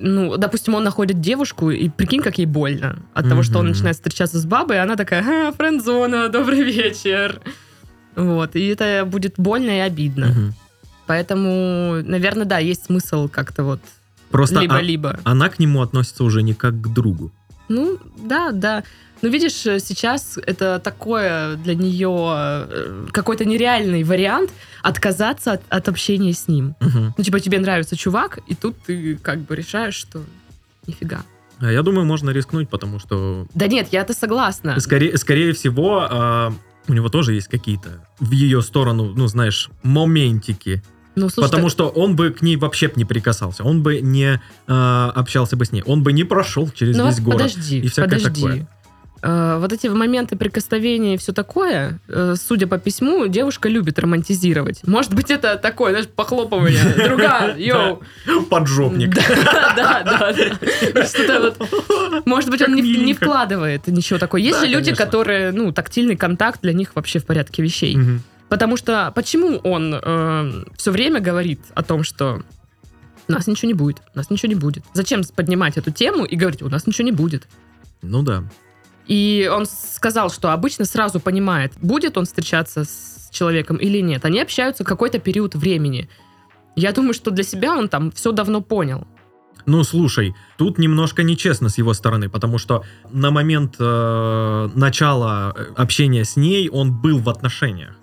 Ну, 0.00 0.36
допустим, 0.36 0.74
он 0.74 0.84
находит 0.84 1.20
девушку, 1.20 1.70
и 1.70 1.88
прикинь, 1.88 2.22
как 2.22 2.38
ей 2.38 2.46
больно 2.46 3.00
от 3.14 3.28
того, 3.28 3.42
что 3.42 3.58
он 3.58 3.68
начинает 3.68 3.96
встречаться 3.96 4.38
с 4.38 4.44
бабой, 4.46 4.76
и 4.76 4.78
она 4.78 4.94
такая, 4.96 5.48
а, 5.48 5.52
френдзона, 5.52 6.28
добрый 6.32 6.62
вечер. 6.62 7.40
Вот, 8.14 8.54
и 8.54 8.66
это 8.68 9.04
будет 9.06 9.34
больно 9.38 9.70
и 9.70 9.80
обидно. 9.80 10.52
Поэтому, 11.06 12.02
наверное, 12.04 12.44
да, 12.44 12.58
есть 12.58 12.84
смысл 12.84 13.28
как-то 13.28 13.64
вот 13.64 13.80
Просто 14.30 14.60
а- 14.60 14.62
либо-либо. 14.62 15.20
она 15.24 15.48
к 15.48 15.58
нему 15.58 15.82
относится 15.82 16.24
уже 16.24 16.42
не 16.42 16.54
как 16.54 16.80
к 16.80 16.88
другу. 16.88 17.32
Ну, 17.68 17.98
да, 18.16 18.50
да. 18.52 18.82
Ну, 19.20 19.28
видишь, 19.28 19.66
э, 19.66 19.80
сейчас 19.80 20.38
это 20.46 20.78
такое 20.78 21.56
для 21.56 21.74
нее 21.74 22.32
э, 22.34 23.06
какой-то 23.12 23.44
нереальный 23.44 24.04
вариант 24.04 24.50
отказаться 24.82 25.52
от, 25.52 25.62
от 25.68 25.88
общения 25.88 26.32
с 26.32 26.48
ним. 26.48 26.76
Мгм. 26.80 27.14
Ну, 27.16 27.24
типа, 27.24 27.40
тебе 27.40 27.58
нравится 27.58 27.96
чувак, 27.96 28.38
и 28.46 28.54
тут 28.54 28.76
ты 28.86 29.16
как 29.16 29.40
бы 29.40 29.56
решаешь, 29.56 29.94
что 29.94 30.22
нифига. 30.86 31.22
А 31.60 31.70
Я 31.72 31.82
думаю, 31.82 32.06
можно 32.06 32.30
рискнуть, 32.30 32.68
потому 32.68 33.00
что 33.00 33.46
Да 33.54 33.66
нет, 33.66 33.88
я-то 33.90 34.14
согласна. 34.14 34.78
скорее, 34.78 35.18
скорее 35.18 35.52
всего 35.52 36.06
а, 36.08 36.52
у 36.86 36.92
него 36.94 37.08
тоже 37.08 37.34
есть 37.34 37.48
какие-то 37.48 38.04
в 38.20 38.30
ее 38.30 38.62
сторону, 38.62 39.12
ну 39.14 39.26
знаешь, 39.26 39.68
моментики. 39.82 40.82
Ну, 41.18 41.28
слушай, 41.28 41.48
потому 41.48 41.68
что 41.68 41.88
он 41.88 42.16
бы 42.16 42.30
к 42.30 42.42
ней 42.42 42.56
вообще 42.56 42.90
не 42.96 43.04
прикасался, 43.04 43.64
он 43.64 43.82
бы 43.82 44.00
не 44.00 44.40
а, 44.66 45.12
общался 45.14 45.56
бы 45.56 45.64
с 45.64 45.72
ней, 45.72 45.82
он 45.84 46.02
бы 46.02 46.12
не 46.12 46.24
прошел 46.24 46.70
через 46.70 46.96
ну, 46.96 47.06
весь 47.06 47.18
вот 47.18 47.24
город. 47.24 47.52
подожди, 47.52 47.80
и 47.80 47.88
всякое 47.88 48.18
подожди. 48.18 48.42
такое. 48.42 48.68
Э, 49.20 49.58
вот 49.60 49.72
эти 49.72 49.88
моменты 49.88 50.36
прикосновения 50.36 51.14
и 51.14 51.16
все 51.16 51.32
такое, 51.32 51.98
э, 52.08 52.34
судя 52.40 52.66
по 52.66 52.78
письму, 52.78 53.26
девушка 53.26 53.68
любит 53.68 53.98
романтизировать. 53.98 54.86
Может 54.86 55.12
быть, 55.14 55.30
это 55.30 55.56
такое, 55.56 55.90
знаешь, 55.90 56.08
похлопывание. 56.08 56.84
Другая, 57.08 57.56
йоу. 57.56 58.00
Поджопник. 58.48 59.14
Да, 59.14 59.72
да, 59.76 60.02
да. 60.04 60.32
да. 60.32 61.06
Что-то 61.06 61.54
вот 61.58 62.26
Может 62.26 62.50
быть, 62.50 62.62
он 62.62 62.74
не, 62.74 63.14
вкладывает 63.14 63.86
ничего 63.88 64.18
такого. 64.18 64.38
Есть 64.38 64.60
же 64.60 64.66
люди, 64.66 64.94
которые, 64.94 65.50
ну, 65.50 65.72
тактильный 65.72 66.16
контакт 66.16 66.60
для 66.62 66.72
них 66.72 66.92
вообще 66.94 67.18
в 67.18 67.24
порядке 67.24 67.62
вещей. 67.62 67.98
Потому 68.48 68.76
что 68.76 69.12
почему 69.14 69.58
он 69.58 70.64
все 70.76 70.90
время 70.90 71.20
говорит 71.20 71.60
о 71.74 71.82
том, 71.82 72.02
что 72.02 72.42
у 73.28 73.32
нас 73.32 73.46
ничего 73.46 73.68
не 73.68 73.74
будет, 73.74 74.00
у 74.14 74.18
нас 74.18 74.30
ничего 74.30 74.48
не 74.48 74.54
будет. 74.54 74.84
Зачем 74.94 75.22
поднимать 75.36 75.76
эту 75.76 75.90
тему 75.90 76.24
и 76.24 76.34
говорить, 76.34 76.62
у 76.62 76.68
нас 76.68 76.86
ничего 76.86 77.04
не 77.04 77.12
будет? 77.12 77.46
Ну 78.02 78.22
да. 78.22 78.44
И 79.06 79.50
он 79.52 79.66
сказал, 79.66 80.30
что 80.30 80.52
обычно 80.52 80.84
сразу 80.84 81.20
понимает, 81.20 81.72
будет 81.80 82.16
он 82.16 82.24
встречаться 82.24 82.84
с 82.84 83.28
человеком 83.30 83.76
или 83.76 84.00
нет. 84.00 84.24
Они 84.24 84.40
общаются 84.40 84.84
какой-то 84.84 85.18
период 85.18 85.54
времени. 85.54 86.08
Я 86.76 86.92
думаю, 86.92 87.14
что 87.14 87.30
для 87.30 87.44
себя 87.44 87.76
он 87.76 87.88
там 87.88 88.10
все 88.12 88.32
давно 88.32 88.60
понял. 88.60 89.06
Ну, 89.66 89.84
слушай, 89.84 90.34
тут 90.56 90.78
немножко 90.78 91.22
нечестно 91.22 91.68
с 91.68 91.76
его 91.76 91.92
стороны, 91.92 92.30
потому 92.30 92.56
что 92.58 92.84
на 93.10 93.30
момент 93.30 93.76
э, 93.78 94.70
начала 94.74 95.54
э, 95.54 95.72
общения 95.76 96.24
с 96.24 96.36
ней 96.36 96.70
он 96.70 96.98
был 96.98 97.18
в 97.18 97.28
отношениях. 97.28 97.94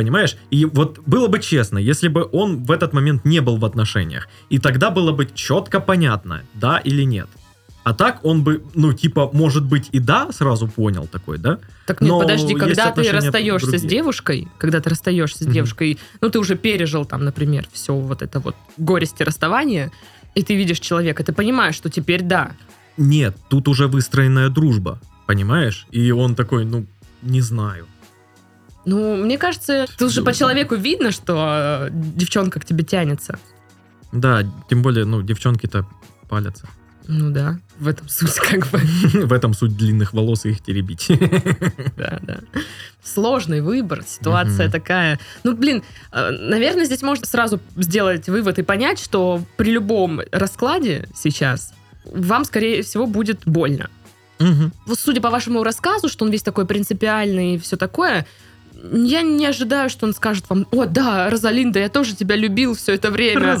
Понимаешь? 0.00 0.38
И 0.50 0.64
вот 0.64 0.98
было 1.04 1.28
бы 1.28 1.40
честно, 1.40 1.76
если 1.76 2.08
бы 2.08 2.26
он 2.32 2.64
в 2.64 2.70
этот 2.70 2.94
момент 2.94 3.26
не 3.26 3.40
был 3.40 3.58
в 3.58 3.66
отношениях, 3.66 4.28
и 4.48 4.58
тогда 4.58 4.90
было 4.90 5.12
бы 5.12 5.28
четко 5.34 5.78
понятно, 5.78 6.40
да 6.54 6.78
или 6.78 7.02
нет. 7.02 7.28
А 7.84 7.92
так 7.92 8.24
он 8.24 8.42
бы, 8.42 8.64
ну, 8.74 8.94
типа, 8.94 9.28
может 9.34 9.62
быть, 9.66 9.90
и 9.92 9.98
да, 9.98 10.32
сразу 10.32 10.68
понял 10.68 11.06
такой, 11.06 11.36
да? 11.36 11.58
Так 11.86 12.00
нет, 12.00 12.08
Но 12.12 12.20
подожди, 12.20 12.54
когда 12.54 12.90
ты 12.92 13.12
расстаешься 13.12 13.66
с 13.66 13.70
другие. 13.82 13.90
девушкой, 13.90 14.48
когда 14.56 14.80
ты 14.80 14.88
расстаешься 14.88 15.44
с 15.44 15.46
Мгм. 15.46 15.52
девушкой, 15.52 15.98
ну 16.22 16.30
ты 16.30 16.38
уже 16.38 16.56
пережил 16.56 17.04
там, 17.04 17.22
например, 17.22 17.66
все 17.70 17.92
вот 17.94 18.22
это 18.22 18.40
вот 18.40 18.56
горести 18.78 19.22
расставания, 19.22 19.92
и 20.34 20.42
ты 20.42 20.54
видишь 20.54 20.80
человека, 20.80 21.22
ты 21.24 21.34
понимаешь, 21.34 21.74
что 21.74 21.90
теперь 21.90 22.22
да. 22.22 22.52
Нет, 22.96 23.36
тут 23.50 23.68
уже 23.68 23.86
выстроенная 23.86 24.48
дружба, 24.48 24.98
понимаешь? 25.26 25.86
И 25.90 26.10
он 26.10 26.34
такой, 26.34 26.64
ну, 26.64 26.86
не 27.20 27.42
знаю. 27.42 27.84
Ну, 28.90 29.16
мне 29.16 29.38
кажется, 29.38 29.86
тут 29.96 30.12
же 30.12 30.22
по 30.22 30.32
человеку 30.32 30.74
видно, 30.74 31.12
что 31.12 31.86
э, 31.86 31.88
девчонка 31.92 32.58
к 32.58 32.64
тебе 32.64 32.82
тянется. 32.82 33.38
Да, 34.10 34.42
тем 34.68 34.82
более, 34.82 35.04
ну, 35.04 35.22
девчонки-то 35.22 35.86
палятся. 36.28 36.66
Ну 37.06 37.30
да, 37.30 37.60
в 37.78 37.86
этом 37.86 38.08
суть 38.08 38.34
как 38.50 38.66
бы. 38.70 38.78
В 39.26 39.32
этом 39.32 39.54
суть 39.54 39.76
длинных 39.76 40.12
волос 40.12 40.44
и 40.44 40.50
их 40.50 40.60
теребить. 40.60 41.06
Да, 41.96 42.18
да. 42.22 42.40
Сложный 43.04 43.60
выбор, 43.60 44.02
ситуация 44.04 44.64
Мгм. 44.66 44.72
такая. 44.72 45.20
Ну, 45.44 45.56
блин, 45.56 45.84
э, 46.10 46.30
наверное, 46.30 46.84
здесь 46.84 47.02
можно 47.02 47.26
сразу 47.26 47.60
сделать 47.76 48.28
вывод 48.28 48.58
и 48.58 48.62
понять, 48.62 48.98
что 48.98 49.40
при 49.56 49.70
любом 49.70 50.20
раскладе 50.32 51.08
сейчас 51.14 51.72
вам, 52.04 52.44
скорее 52.44 52.82
всего, 52.82 53.06
будет 53.06 53.42
больно. 53.46 53.88
Вот 54.86 54.98
судя 54.98 55.20
по 55.20 55.30
вашему 55.30 55.62
рассказу, 55.62 56.08
что 56.08 56.24
он 56.24 56.30
весь 56.32 56.42
такой 56.42 56.66
принципиальный 56.66 57.54
и 57.54 57.58
все 57.58 57.76
такое, 57.76 58.26
я 58.92 59.22
не 59.22 59.46
ожидаю, 59.46 59.90
что 59.90 60.06
он 60.06 60.14
скажет 60.14 60.44
вам, 60.48 60.66
о, 60.70 60.86
да, 60.86 61.28
Розалинда, 61.30 61.80
я 61.80 61.88
тоже 61.88 62.14
тебя 62.14 62.36
любил 62.36 62.74
все 62.74 62.94
это 62.94 63.10
время. 63.10 63.56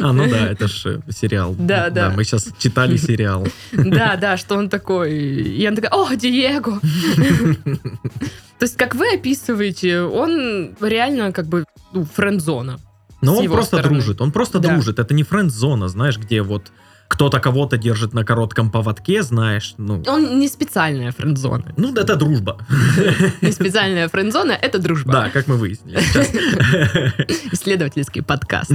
А, 0.00 0.12
ну 0.12 0.28
да, 0.28 0.48
это 0.50 0.68
же 0.68 1.00
сериал. 1.10 1.54
Да, 1.58 1.90
да. 1.90 2.10
Мы 2.10 2.24
сейчас 2.24 2.48
читали 2.58 2.96
сериал. 2.96 3.46
Да, 3.72 4.16
да, 4.16 4.36
что 4.36 4.56
он 4.56 4.68
такой. 4.68 5.12
И 5.14 5.64
она 5.66 5.76
такая, 5.76 5.92
о, 5.92 6.14
Диего. 6.14 6.80
То 8.58 8.64
есть, 8.64 8.76
как 8.76 8.94
вы 8.94 9.14
описываете, 9.14 10.00
он 10.00 10.74
реально 10.80 11.32
как 11.32 11.46
бы 11.46 11.64
ну, 11.92 12.04
френд-зона. 12.04 12.80
Но 13.20 13.36
он 13.36 13.46
просто 13.46 13.78
стороны. 13.78 14.00
дружит. 14.00 14.20
Он 14.20 14.32
просто 14.32 14.58
Да. 14.58 14.72
дружит. 14.72 14.98
Это 14.98 15.14
не 15.14 15.22
френд-зона, 15.22 15.88
знаешь, 15.88 16.18
где 16.18 16.42
вот 16.42 16.70
кто-то 17.08 17.40
кого-то 17.40 17.78
держит 17.78 18.14
на 18.14 18.24
коротком 18.24 18.70
поводке, 18.70 19.22
знаешь. 19.22 19.74
Ну, 19.78 20.02
Он 20.06 20.38
не 20.38 20.46
специальная 20.48 21.10
френд-зона. 21.10 21.72
ну 21.76 21.92
это 21.94 22.16
дружба. 22.16 22.58
Не 23.40 23.50
специальная 23.52 24.08
френд-зона— 24.08 24.52
это 24.62 24.78
дружба. 24.78 25.12
Да, 25.12 25.30
как 25.30 25.48
мы 25.48 25.56
выяснили. 25.56 25.98
Исследовательский 27.52 28.22
подкаст. 28.22 28.70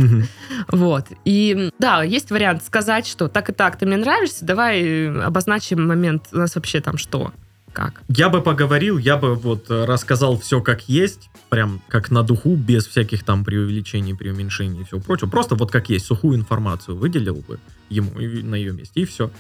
Вот. 0.68 1.06
И 1.26 1.70
да, 1.80 2.04
есть 2.04 2.32
вариант 2.32 2.64
сказать, 2.66 3.08
что 3.08 3.28
так 3.28 3.50
и 3.50 3.54
так, 3.54 3.78
ты 3.78 3.86
мне 3.86 3.98
нравишься, 3.98 4.46
давай 4.46 4.82
э, 4.82 5.22
обозначим 5.22 5.88
момент, 5.88 6.24
у 6.32 6.38
нас 6.38 6.56
вообще 6.56 6.82
там 6.82 6.98
что, 6.98 7.32
как. 7.74 8.04
Я 8.08 8.30
бы 8.30 8.42
поговорил, 8.42 8.98
я 8.98 9.18
бы 9.18 9.36
вот 9.36 9.70
э, 9.70 9.86
рассказал 9.86 10.40
все 10.40 10.62
как 10.62 10.88
есть, 10.88 11.30
прям 11.50 11.82
как 11.90 12.12
на 12.12 12.24
духу, 12.24 12.56
без 12.56 12.88
всяких 12.88 13.24
там 13.24 13.44
преувеличений, 13.44 14.16
преуменьшений 14.16 14.82
и 14.82 14.84
всего 14.86 15.02
прочего. 15.02 15.30
Просто 15.30 15.56
вот 15.56 15.72
как 15.72 15.90
есть, 15.90 16.06
сухую 16.06 16.38
информацию 16.38 16.96
выделил 16.96 17.44
бы 17.48 17.60
ему 17.90 18.12
на 18.14 18.56
ее 18.56 18.72
месте, 18.72 19.02
и 19.02 19.06
все. 19.06 19.32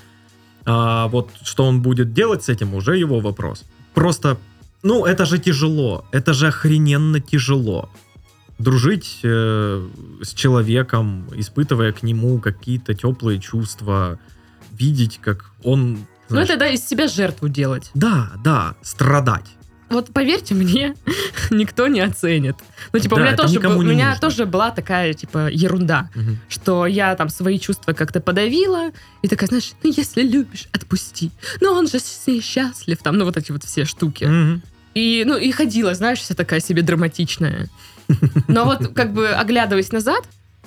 А 0.66 1.08
вот 1.08 1.30
что 1.44 1.66
он 1.66 1.82
будет 1.82 2.14
делать 2.14 2.44
с 2.44 2.50
этим, 2.50 2.74
уже 2.74 2.98
его 2.98 3.20
вопрос. 3.20 3.64
Просто, 3.94 4.38
ну, 4.82 5.06
это 5.06 5.26
же 5.26 5.38
тяжело, 5.38 6.06
это 6.12 6.34
же 6.34 6.48
охрененно 6.48 7.20
тяжело. 7.20 7.90
Дружить 8.60 9.20
э, 9.24 9.88
с 10.22 10.34
человеком, 10.34 11.28
испытывая 11.36 11.92
к 11.92 12.04
нему 12.04 12.40
какие-то 12.40 12.94
теплые 12.94 13.40
чувства, 13.40 14.20
видеть, 14.72 15.20
как 15.22 15.52
он... 15.64 16.06
Ну, 16.30 16.40
это 16.40 16.58
да, 16.58 16.68
из 16.68 16.86
себя 16.88 17.08
жертву 17.08 17.48
делать. 17.50 17.92
да, 17.94 18.32
да, 18.44 18.76
страдать. 18.82 19.46
Вот 19.90 20.12
поверьте 20.12 20.56
мне, 20.56 20.96
никто 21.52 21.88
не 21.88 22.00
оценит. 22.00 22.56
Ну, 22.94 23.00
типа, 23.00 23.14
у 23.14 23.18
Да, 23.18 23.24
меня, 23.24 23.34
это 23.34 23.44
тоже, 23.44 23.60
был- 23.60 23.78
у 23.78 23.82
меня 23.84 24.08
нужно. 24.10 24.22
тоже 24.22 24.46
была 24.48 24.72
такая, 24.72 25.14
типа, 25.14 25.50
ерунда, 25.52 26.10
Мгм. 26.16 26.40
что 26.50 26.88
я 26.88 27.16
там 27.16 27.30
свои 27.30 27.60
чувства 27.60 27.94
как-то 27.94 28.20
подавила, 28.20 28.92
и 29.22 29.28
такая, 29.28 29.48
знаешь, 29.48 29.74
ну, 29.84 29.94
если 29.96 30.24
любишь, 30.24 30.68
отпусти. 30.72 31.30
Но 31.62 31.74
он 31.74 31.88
же 31.88 32.00
с 32.00 32.26
ней 32.26 32.42
счастлив, 32.42 32.98
там, 33.04 33.18
ну, 33.18 33.26
вот 33.26 33.38
эти 33.38 33.52
вот 33.52 33.64
все 33.64 33.86
штуки. 33.86 34.24
Мгм. 34.24 34.64
И, 34.96 35.24
ну, 35.28 35.38
и 35.38 35.52
ходила, 35.52 35.94
знаешь, 35.94 36.20
вся 36.20 36.34
такая 36.34 36.60
себе 36.60 36.82
драматичная. 36.82 37.68
Но 38.48 38.66
вот, 38.66 38.94
как 38.96 39.14
бы, 39.14 39.28
оглядываясь 39.30 39.92
назад, 39.92 40.24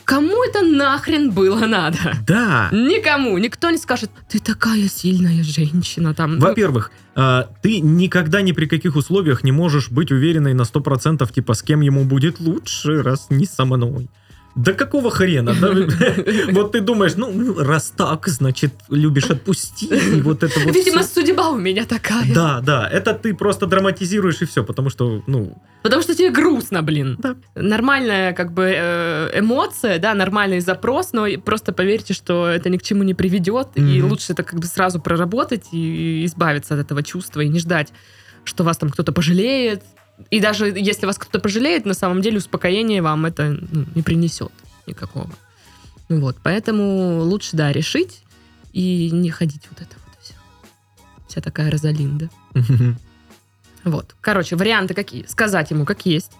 кому 0.06 0.42
это 0.44 0.62
нахрен 0.62 1.30
было 1.30 1.66
надо? 1.66 1.98
Да. 2.26 2.70
Никому. 2.72 3.36
Никто 3.36 3.70
не 3.70 3.76
скажет, 3.76 4.10
ты 4.28 4.38
такая 4.38 4.88
сильная 4.88 5.42
женщина, 5.42 6.14
там. 6.14 6.38
Во-первых, 6.38 6.90
а, 7.14 7.48
ты 7.60 7.80
никогда 7.80 8.40
ни 8.40 8.52
при 8.52 8.66
каких 8.66 8.96
условиях 8.96 9.44
не 9.44 9.52
можешь 9.52 9.90
быть 9.90 10.10
уверенной 10.10 10.54
на 10.54 10.62
100%, 10.62 11.30
типа, 11.32 11.52
с 11.52 11.62
кем 11.62 11.80
ему 11.82 12.04
будет 12.04 12.40
лучше, 12.40 13.02
раз 13.02 13.26
не 13.30 13.44
со 13.44 13.64
мной. 13.64 14.08
Да 14.56 14.72
какого 14.72 15.10
хрена? 15.10 15.54
да? 15.54 15.68
Вот 16.52 16.72
ты 16.72 16.80
думаешь, 16.80 17.14
ну, 17.16 17.54
раз 17.58 17.92
так, 17.94 18.26
значит, 18.28 18.72
любишь 18.88 19.30
отпусти. 19.30 19.86
и 19.86 20.20
Вот 20.22 20.42
это 20.42 20.60
вот 20.60 20.74
Видимо, 20.74 21.02
судьба 21.02 21.50
у 21.50 21.58
меня 21.58 21.84
такая. 21.84 22.34
Да, 22.34 22.60
да, 22.60 22.88
это 22.88 23.12
ты 23.12 23.34
просто 23.34 23.66
драматизируешь 23.66 24.40
и 24.42 24.46
все, 24.46 24.64
потому 24.64 24.90
что, 24.90 25.22
ну, 25.26 25.62
Потому 25.82 26.02
что 26.02 26.14
тебе 26.14 26.30
грустно, 26.30 26.82
блин. 26.82 27.16
Да. 27.18 27.36
Нормальная 27.54 28.32
как 28.32 28.52
бы 28.52 28.72
э, 28.74 29.38
эмоция, 29.38 29.98
да, 29.98 30.14
нормальный 30.14 30.60
запрос, 30.60 31.12
но 31.12 31.26
просто 31.44 31.72
поверьте, 31.72 32.14
что 32.14 32.48
это 32.48 32.70
ни 32.70 32.78
к 32.78 32.82
чему 32.82 33.02
не 33.02 33.14
приведет, 33.14 33.68
и 33.74 34.02
лучше 34.02 34.32
это 34.32 34.42
как 34.42 34.58
бы 34.58 34.66
сразу 34.66 35.00
проработать 35.00 35.66
и 35.72 36.24
избавиться 36.24 36.74
от 36.74 36.80
этого 36.80 37.02
чувства, 37.02 37.42
и 37.42 37.48
не 37.48 37.58
ждать, 37.58 37.92
что 38.44 38.64
вас 38.64 38.78
там 38.78 38.90
кто-то 38.90 39.12
пожалеет. 39.12 39.82
И 40.30 40.40
даже 40.40 40.66
если 40.66 41.06
вас 41.06 41.18
кто-то 41.18 41.40
пожалеет, 41.40 41.84
на 41.84 41.94
самом 41.94 42.22
деле 42.22 42.38
успокоение 42.38 43.02
вам 43.02 43.26
это 43.26 43.58
ну, 43.70 43.84
не 43.94 44.02
принесет 44.02 44.52
никакого. 44.86 45.30
Ну 46.08 46.20
Вот, 46.20 46.36
поэтому 46.42 47.20
лучше, 47.20 47.56
да, 47.56 47.72
решить 47.72 48.22
и 48.72 49.10
не 49.10 49.30
ходить 49.30 49.62
вот 49.70 49.80
это 49.80 49.96
вот 50.04 50.14
все. 50.22 50.34
Вся 51.28 51.40
такая 51.40 51.70
Розалинда. 51.70 52.30
Вот. 53.84 54.16
Короче, 54.20 54.56
варианты 54.56 54.94
какие? 54.94 55.24
Сказать 55.26 55.70
ему, 55.70 55.84
как 55.84 56.04
есть 56.06 56.32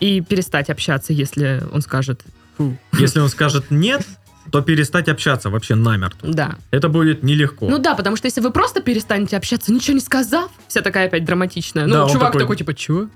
и 0.00 0.20
перестать 0.20 0.70
общаться, 0.70 1.12
если 1.12 1.62
он 1.72 1.80
скажет 1.80 2.22
«фу». 2.56 2.76
если 2.92 3.20
он 3.20 3.28
скажет 3.28 3.70
нет, 3.70 4.06
то 4.50 4.60
перестать 4.62 5.08
общаться 5.08 5.50
вообще 5.50 5.74
намертво. 5.74 6.28
Да. 6.32 6.56
Это 6.70 6.88
будет 6.88 7.22
нелегко. 7.22 7.68
Ну 7.68 7.78
да, 7.78 7.94
потому 7.94 8.16
что 8.16 8.26
если 8.26 8.40
вы 8.40 8.50
просто 8.50 8.80
перестанете 8.80 9.36
общаться, 9.36 9.72
ничего 9.72 9.94
не 9.94 10.00
сказав, 10.00 10.50
вся 10.68 10.80
такая 10.82 11.06
опять 11.06 11.24
драматичная. 11.24 11.86
Ну, 11.86 11.92
Да, 11.92 12.04
он 12.04 12.10
чувак 12.10 12.28
такой, 12.32 12.40
такой, 12.40 12.56
типа, 12.56 12.74
чё? 12.74 13.08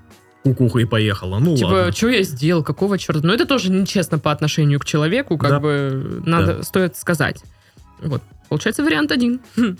Кукуха 0.43 0.79
и 0.79 0.85
поехала. 0.85 1.39
Ну 1.39 1.55
Типа, 1.55 1.67
ладно. 1.67 1.91
что 1.93 2.09
я 2.09 2.23
сделал, 2.23 2.63
какого 2.63 2.97
черта? 2.97 3.21
Ну, 3.25 3.33
это 3.33 3.45
тоже 3.45 3.71
нечестно 3.71 4.19
по 4.19 4.31
отношению 4.31 4.79
к 4.79 4.85
человеку, 4.85 5.37
как 5.37 5.49
Да. 5.51 5.59
бы 5.59 6.21
надо, 6.25 6.63
стоит 6.63 6.97
сказать. 6.97 7.41
Вот, 8.01 8.21
получается 8.49 8.83
вариант 8.83 9.11
один. 9.11 9.39
Хм. 9.55 9.77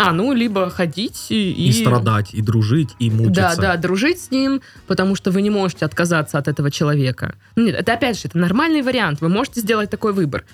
А, 0.00 0.12
ну, 0.12 0.32
либо 0.32 0.70
ходить 0.70 1.26
и... 1.28 1.50
И 1.50 1.72
страдать, 1.72 2.32
и 2.32 2.40
дружить, 2.40 2.90
и 3.00 3.10
мучиться. 3.10 3.34
Да, 3.34 3.56
да, 3.56 3.76
дружить 3.76 4.20
с 4.20 4.30
ним, 4.30 4.62
потому 4.86 5.16
что 5.16 5.32
вы 5.32 5.42
не 5.42 5.50
можете 5.50 5.84
отказаться 5.84 6.38
от 6.38 6.46
этого 6.46 6.70
человека. 6.70 7.34
Ну, 7.56 7.64
Нет, 7.66 7.74
это 7.74 7.94
опять 7.94 8.16
же, 8.16 8.28
это 8.28 8.38
нормальный 8.38 8.80
вариант, 8.82 9.20
вы 9.20 9.28
можете 9.28 9.60
сделать 9.60 9.90
такой 9.90 10.12
выбор. 10.12 10.44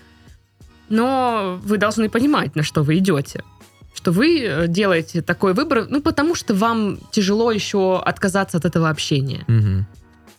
Но 0.88 1.61
вы 1.64 1.79
должны 1.79 2.09
понимать, 2.09 2.57
на 2.57 2.62
что 2.62 2.83
вы 2.83 2.99
идете. 2.99 3.42
Что 3.94 4.11
вы 4.12 4.40
э, 4.42 4.68
делаете 4.68 5.23
такой 5.23 5.55
выбор, 5.55 5.87
ну, 5.88 6.03
потому 6.03 6.35
что 6.35 6.55
вам 6.55 6.99
тяжело 7.11 7.51
еще 7.53 8.01
отказаться 8.05 8.59
от 8.59 8.64
этого 8.64 8.90
общения. 8.90 9.44
Мгм. 9.49 9.87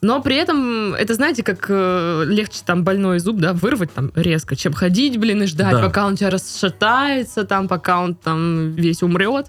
Но 0.01 0.21
при 0.21 0.35
этом, 0.35 0.93
это 0.93 1.13
знаете, 1.15 1.41
как 1.41 1.65
э, 1.69 2.23
легче 2.27 2.59
там 2.65 2.83
больной 2.83 3.19
зуб, 3.19 3.37
да, 3.37 3.53
вырвать 3.53 3.91
там 3.93 4.11
резко, 4.13 4.55
чем 4.55 4.73
ходить, 4.73 5.17
блин, 5.17 5.43
и 5.43 5.45
ждать, 5.47 5.71
Да. 5.71 5.81
пока 5.81 6.05
он 6.05 6.13
у 6.13 6.15
тебя 6.15 6.29
расшатается, 6.29 7.43
там, 7.43 7.67
пока 7.67 8.01
он 8.01 8.13
там 8.13 8.73
весь 8.73 9.01
умрет. 9.01 9.47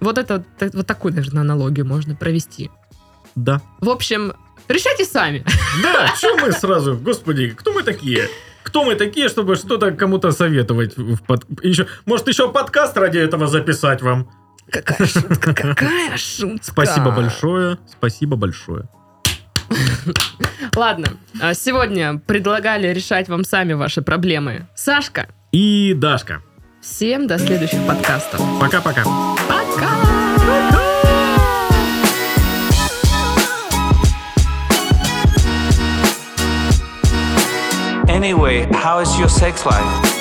Вот 0.00 0.16
это, 0.16 0.44
вот 0.72 0.86
такую, 0.86 1.14
наверное, 1.14 1.42
аналогию 1.42 1.84
можно 1.84 2.14
провести. 2.14 2.70
Да. 3.34 3.60
В 3.80 3.90
общем, 3.90 4.32
решайте 4.68 5.04
сами. 5.04 5.44
Да, 5.82 6.06
что 6.16 6.36
мы 6.38 6.52
сразу, 6.52 6.96
господи, 6.96 7.50
кто 7.50 7.72
мы 7.72 7.82
такие? 7.82 8.28
Кто 8.62 8.84
мы 8.84 8.94
такие, 8.96 9.28
чтобы 9.28 9.56
что-то 9.56 9.92
кому-то 9.92 10.30
советовать? 10.32 10.96
В 10.96 11.22
под... 11.22 11.44
еще, 11.62 11.86
может, 12.06 12.28
еще 12.28 12.50
подкаст 12.52 12.96
ради 12.96 13.18
этого 13.18 13.46
записать 13.46 14.02
вам? 14.02 14.30
Какая 14.70 15.06
шутка, 15.06 15.54
какая 15.54 16.16
шутка. 16.16 16.58
Спасибо 16.62 17.10
большое, 17.10 17.78
спасибо 17.90 18.36
большое. 18.36 18.88
Ладно, 20.76 21.08
а 21.40 21.54
сегодня 21.54 22.18
предлагали 22.18 22.88
решать 22.88 23.28
вам 23.28 23.44
сами 23.44 23.72
ваши 23.72 24.02
проблемы. 24.02 24.66
Сашка, 24.74 25.28
И 25.52 25.94
Дашка. 25.94 26.42
всем 26.80 27.26
до 27.26 27.38
следующих 27.38 27.86
подкастов. 27.86 28.40
Пока-пока. 28.60 29.04
Пока! 29.04 29.57
Anyway, 38.18 38.66
how 38.72 38.98
is 38.98 39.16
your 39.16 39.28
sex 39.28 39.64
life? 39.64 40.17